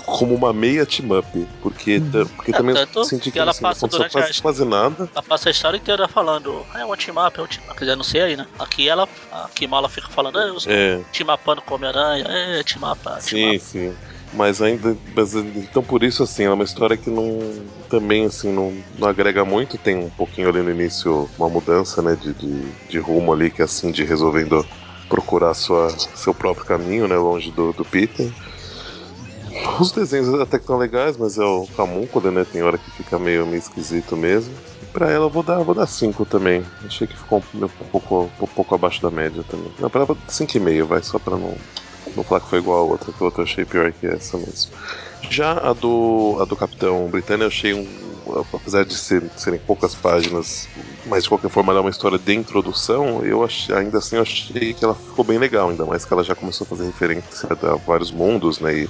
[0.05, 1.25] Como uma meia team-up.
[1.61, 4.11] Porque, ta- porque É, também tanto eu senti que que, ela assim, não passa durante
[4.11, 5.09] quase, a- quase nada.
[5.13, 7.75] Ela passa a história inteira falando, "Ah, é um team up, é um team up.
[7.77, 8.45] Quer dizer, não sei aí, né?
[8.59, 11.01] Aqui ela, a Kimala fica falando, é, eu estou É.
[11.13, 13.59] team upando com Homem-Aranha, é, team up, team Sim, up.
[13.59, 13.97] sim.
[14.33, 14.95] Mas ainda.
[15.15, 17.39] Mas, então por isso, assim, é uma história que não.
[17.89, 19.77] Também, assim, não, não agrega muito.
[19.77, 22.15] Tem um pouquinho ali no início uma mudança, né?
[22.15, 24.65] De, de, de rumo ali, que é assim, de resolvendo
[25.09, 27.17] procurar sua, seu próprio caminho, né?
[27.17, 28.31] Longe do, do Peter.
[29.79, 32.45] Os desenhos até que estão legais, mas é o Camúnculo, né?
[32.45, 34.53] Tem hora que fica meio, meio esquisito mesmo.
[34.93, 36.65] Pra ela eu vou dar 5 vou dar cinco também.
[36.85, 39.71] Achei que ficou um, pouco, um pouco abaixo da média também.
[39.79, 41.55] Não, pra ela 5,5, vai, só pra não.
[42.15, 44.37] Vou falar que foi igual a outra, que a outra eu achei pior que essa
[44.37, 44.71] mesmo.
[45.29, 47.87] Já a do, a do Capitão Britânia eu achei um.
[48.53, 50.69] Apesar de ser, serem poucas páginas,
[51.05, 54.21] mas de qualquer forma ela é uma história de introdução, eu achei, ainda assim eu
[54.21, 57.49] achei que ela ficou bem legal, ainda mais que ela já começou a fazer referência
[57.49, 58.83] a vários mundos, né?
[58.83, 58.89] E,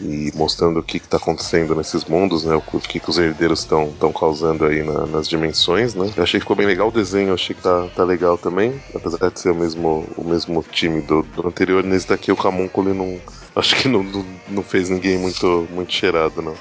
[0.00, 2.54] e mostrando o que está acontecendo nesses mundos, né?
[2.54, 6.10] O que, que os herdeiros estão causando aí na, nas dimensões, né?
[6.16, 9.30] Eu achei que ficou bem legal o desenho, achei que tá, tá legal também, apesar
[9.30, 11.84] de ser o mesmo, o mesmo time do, do anterior.
[11.84, 13.20] Nesse daqui o Camúnculo não.
[13.54, 16.54] Acho que não, não, não fez ninguém muito, muito cheirado, não.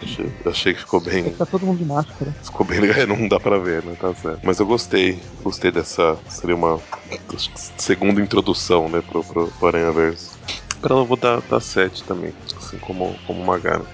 [0.00, 1.30] Achei, achei que ficou bem.
[1.30, 2.34] Tá todo mundo de máscara.
[2.42, 3.96] Ficou bem legal, não dá pra ver, né?
[3.98, 4.40] Tá certo.
[4.44, 6.18] Mas eu gostei, gostei dessa.
[6.28, 6.78] Seria uma
[7.78, 9.68] segunda introdução, né, pro, pro, pro
[10.88, 13.84] Ela eu vou dar, dar 7 também, assim como, como Magara.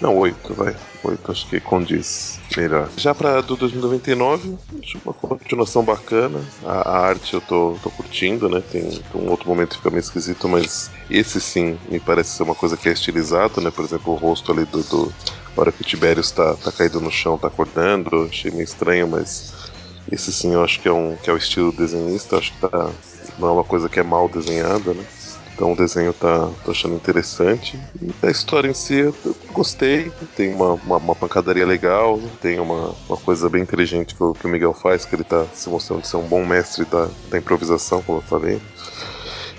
[0.00, 0.74] Não, 8, vai.
[1.04, 2.88] 8 acho que condiz melhor.
[2.96, 6.40] Já pra do 2099, acho uma continuação bacana.
[6.64, 8.62] A, a, arte eu tô, tô curtindo, né?
[8.68, 12.54] Tem, um outro momento que fica meio esquisito, mas esse sim me parece ser uma
[12.54, 13.70] coisa que é estilizado, né?
[13.70, 14.82] Por exemplo, o rosto ali do.
[14.82, 15.12] do
[15.56, 19.06] a hora que o Tiberius tá, tá caído no chão, tá acordando, achei meio estranho,
[19.06, 19.52] mas
[20.10, 22.90] esse sim eu acho que é, um, que é o estilo desenhista, acho que tá,
[23.38, 25.04] não é uma coisa que é mal desenhada, né?
[25.60, 27.78] Então o desenho tá, tô achando interessante.
[28.00, 29.14] E a história em si eu
[29.52, 30.10] gostei.
[30.34, 34.46] Tem uma, uma, uma pancadaria legal, tem uma, uma coisa bem inteligente que o, que
[34.46, 38.00] o Miguel faz, que ele tá se mostrando ser um bom mestre da, da improvisação,
[38.00, 38.58] como eu falei.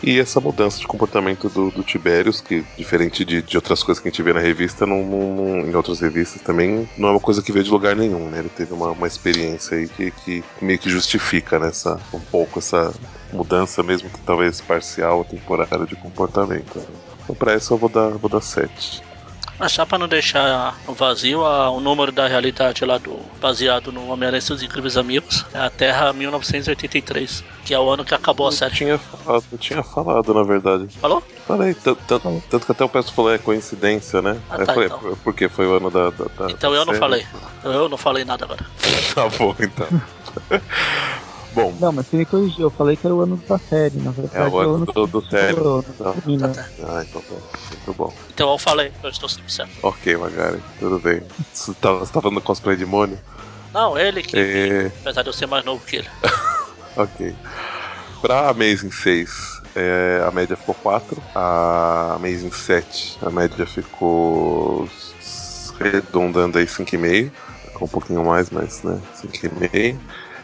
[0.01, 1.83] E essa mudança de comportamento do, do
[2.41, 5.75] que diferente de, de outras coisas que a gente vê na revista, não, não, em
[5.75, 8.39] outras revistas também, não é uma coisa que veio de lugar nenhum, né?
[8.39, 12.57] Ele teve uma, uma experiência aí que, que meio que justifica nessa né, um pouco
[12.57, 12.91] essa
[13.31, 16.81] mudança, mesmo que talvez parcial ou temporária de comportamento.
[17.23, 19.01] Então pra essa eu vou dar, vou dar 7.
[19.61, 24.39] Mas só pra não deixar vazio, o número da realidade lá do baseado no Homem-Aranha
[24.39, 28.51] e seus Incríveis Amigos é a Terra 1983, que é o ano que acabou a
[28.51, 28.71] série.
[28.71, 30.87] Eu tinha falado, eu tinha falado, na verdade.
[30.99, 31.21] Falou?
[31.45, 34.35] Falei, tanto que até o Peço falou, é coincidência, né?
[34.49, 34.99] Ah, tá, foi, então.
[35.23, 36.09] Porque foi o ano da.
[36.09, 36.99] da, da então eu não série.
[36.99, 37.27] falei.
[37.63, 38.65] Eu não falei nada agora.
[39.13, 39.87] tá bom, então.
[41.53, 41.75] Bom.
[41.79, 44.37] Não, mas você me corrigiu, eu falei que era o ano da série, na verdade.
[44.37, 45.59] É o ano, é o ano do, do série.
[45.59, 45.81] Não.
[45.81, 46.69] Tá, tá.
[46.83, 47.35] Ah, então tá.
[47.71, 48.13] Muito bom.
[48.33, 49.71] Então eu falei, eu estou sempre certo.
[49.83, 51.21] Ok, Magari, tudo bem.
[51.51, 53.19] Você tá, você tá falando cosplay de Mônio?
[53.73, 54.37] Não, ele que.
[54.37, 54.91] É...
[55.01, 56.07] Apesar de eu ser mais novo que ele.
[56.95, 57.35] ok.
[58.21, 61.21] Pra Amazing 6, é, a média ficou 4.
[61.35, 64.87] A Amazing 7, a média ficou
[65.79, 67.31] redondando aí 5,5.
[67.65, 69.97] Ficou um pouquinho mais, mas né, 5,5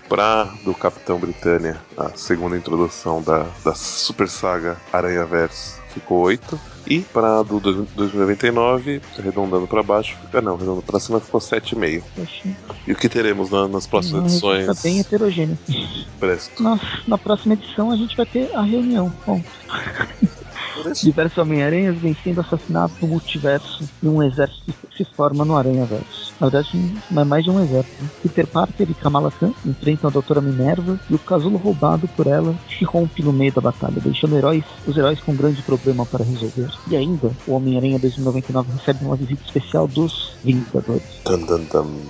[0.08, 6.60] pra do Capitão Britânia, a segunda introdução da, da super saga Aranha Verso, ficou 8.
[6.90, 12.04] E para do 2099, arredondando para baixo, fica não, arredondando para cima ficou 7,5.
[12.88, 14.66] E o que teremos na, nas próximas Não, edições?
[14.66, 15.58] Tá bem heterogêneo.
[16.18, 16.64] Presto.
[16.64, 19.12] Na, na próxima edição a gente vai ter a reunião.
[19.26, 19.42] Bom.
[21.02, 26.34] Diversos Homem-Aranhas vencendo assassinato no multiverso e um exército se forma no Aranha-Verso.
[26.40, 28.04] Na verdade, é mais de um exército.
[28.04, 28.10] Né?
[28.22, 32.56] Peter Parker e Kamala Khan enfrentam a Doutora Minerva e o casulo roubado por ela
[32.78, 36.24] se rompe no meio da batalha, deixando heróis, os heróis com um grande problema para
[36.24, 36.70] resolver.
[36.90, 41.04] E ainda, o Homem-Aranha 2099 recebe uma visita especial dos Vingadores.
[41.26, 42.02] Dun, dun, dun.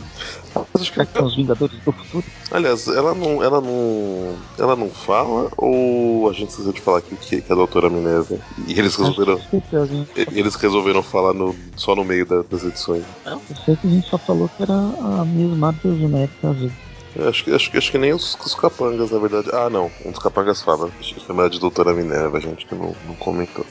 [0.73, 2.23] Acho que são os Vingadores do futuro.
[2.51, 7.15] Aliás, ela não, ela não, ela não fala ou a gente esqueceu de falar que,
[7.15, 8.37] que, que a Doutora Minerva
[8.67, 9.39] e eles resolveram,
[10.31, 13.03] eles resolveram falar no, só no meio da, das edições.
[13.25, 16.71] Eu sei que a gente só falou que era a Miss Marvel genérica azul.
[17.27, 19.49] Acho que, acho, acho que nem os, os capangas, na verdade.
[19.51, 19.89] Ah, não.
[20.05, 20.89] Um dos capangas fala.
[20.99, 23.65] Deixa eu chamar de Doutora Minerva, gente que não, não comentou.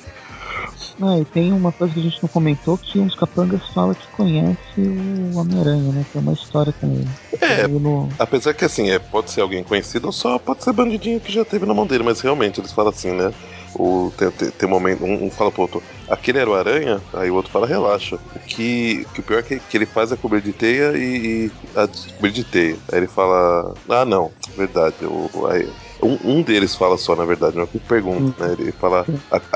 [1.01, 4.07] Ah, e tem uma coisa que a gente não comentou, que uns capangas fala que
[4.09, 6.07] conhece o Homem-Aranha, né?
[6.13, 7.09] Tem uma história com ele.
[7.41, 8.09] É, no...
[8.19, 11.45] apesar que assim, é, pode ser alguém conhecido ou só pode ser bandidinho que já
[11.45, 13.33] teve na mão dele, mas realmente eles falam assim, né?
[13.79, 17.01] O, tem, tem, tem um momento, um, um, fala pro outro, aquele era o aranha,
[17.13, 18.17] aí o outro fala, relaxa.
[18.35, 21.47] O que, que o pior é que, que ele faz é cobrir de teia e,
[21.47, 22.77] e a, cobrir de teia.
[22.91, 25.69] Aí ele fala, ah não, verdade, o, aí,
[26.03, 28.57] um, um, deles fala só, na verdade, não é que pergunta, né?
[28.59, 29.07] Ele fala,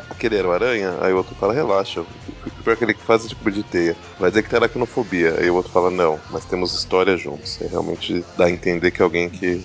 [0.08, 0.96] aquele era o aranha?
[1.00, 2.00] Aí o outro fala, relaxa.
[2.00, 3.96] O pior é que ele faz é tipo de teia.
[4.18, 5.36] Vai dizer que tem aracnofobia.
[5.38, 7.60] Aí o outro fala, não, mas temos história juntos.
[7.60, 9.64] É realmente dá a entender que é alguém que,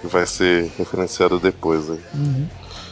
[0.00, 2.00] que vai ser referenciado depois aí.
[2.14, 2.46] Uhum.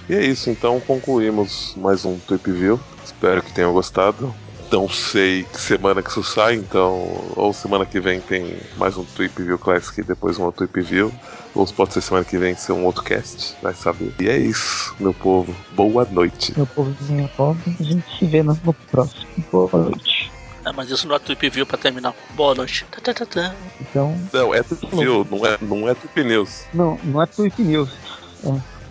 [0.08, 2.80] E é isso, então concluímos mais um Tweep View.
[3.04, 4.34] Espero que tenham gostado.
[4.70, 7.32] Não sei que semana que isso sai, então.
[7.36, 10.86] Ou semana que vem tem mais um Tweep View Classic e depois um outro Tweep
[10.86, 11.12] View.
[11.58, 14.14] Ou pode ser semana que vem ser um outro cast, vai saber.
[14.20, 15.52] E é isso, meu povo.
[15.72, 16.54] Boa noite.
[16.56, 18.54] Meu povo de minha pobre, a gente se vê no,
[18.92, 19.26] próximo.
[19.50, 20.30] Boa noite.
[20.64, 22.14] É, mas isso não é Tweep View pra terminar.
[22.36, 22.86] Boa noite.
[23.02, 24.16] Tá, tá, tá, então.
[24.32, 26.62] Não, é Tweep View, não é, não é Tweep News.
[26.72, 27.90] Não, não é Tweep News.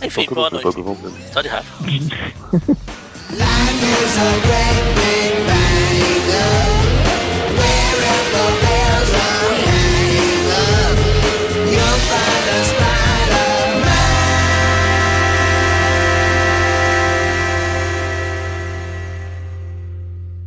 [0.02, 0.06] É.
[0.08, 0.68] Enfim, boa noite.
[1.32, 1.68] Só de raiva.
[3.30, 6.67] Life is a great big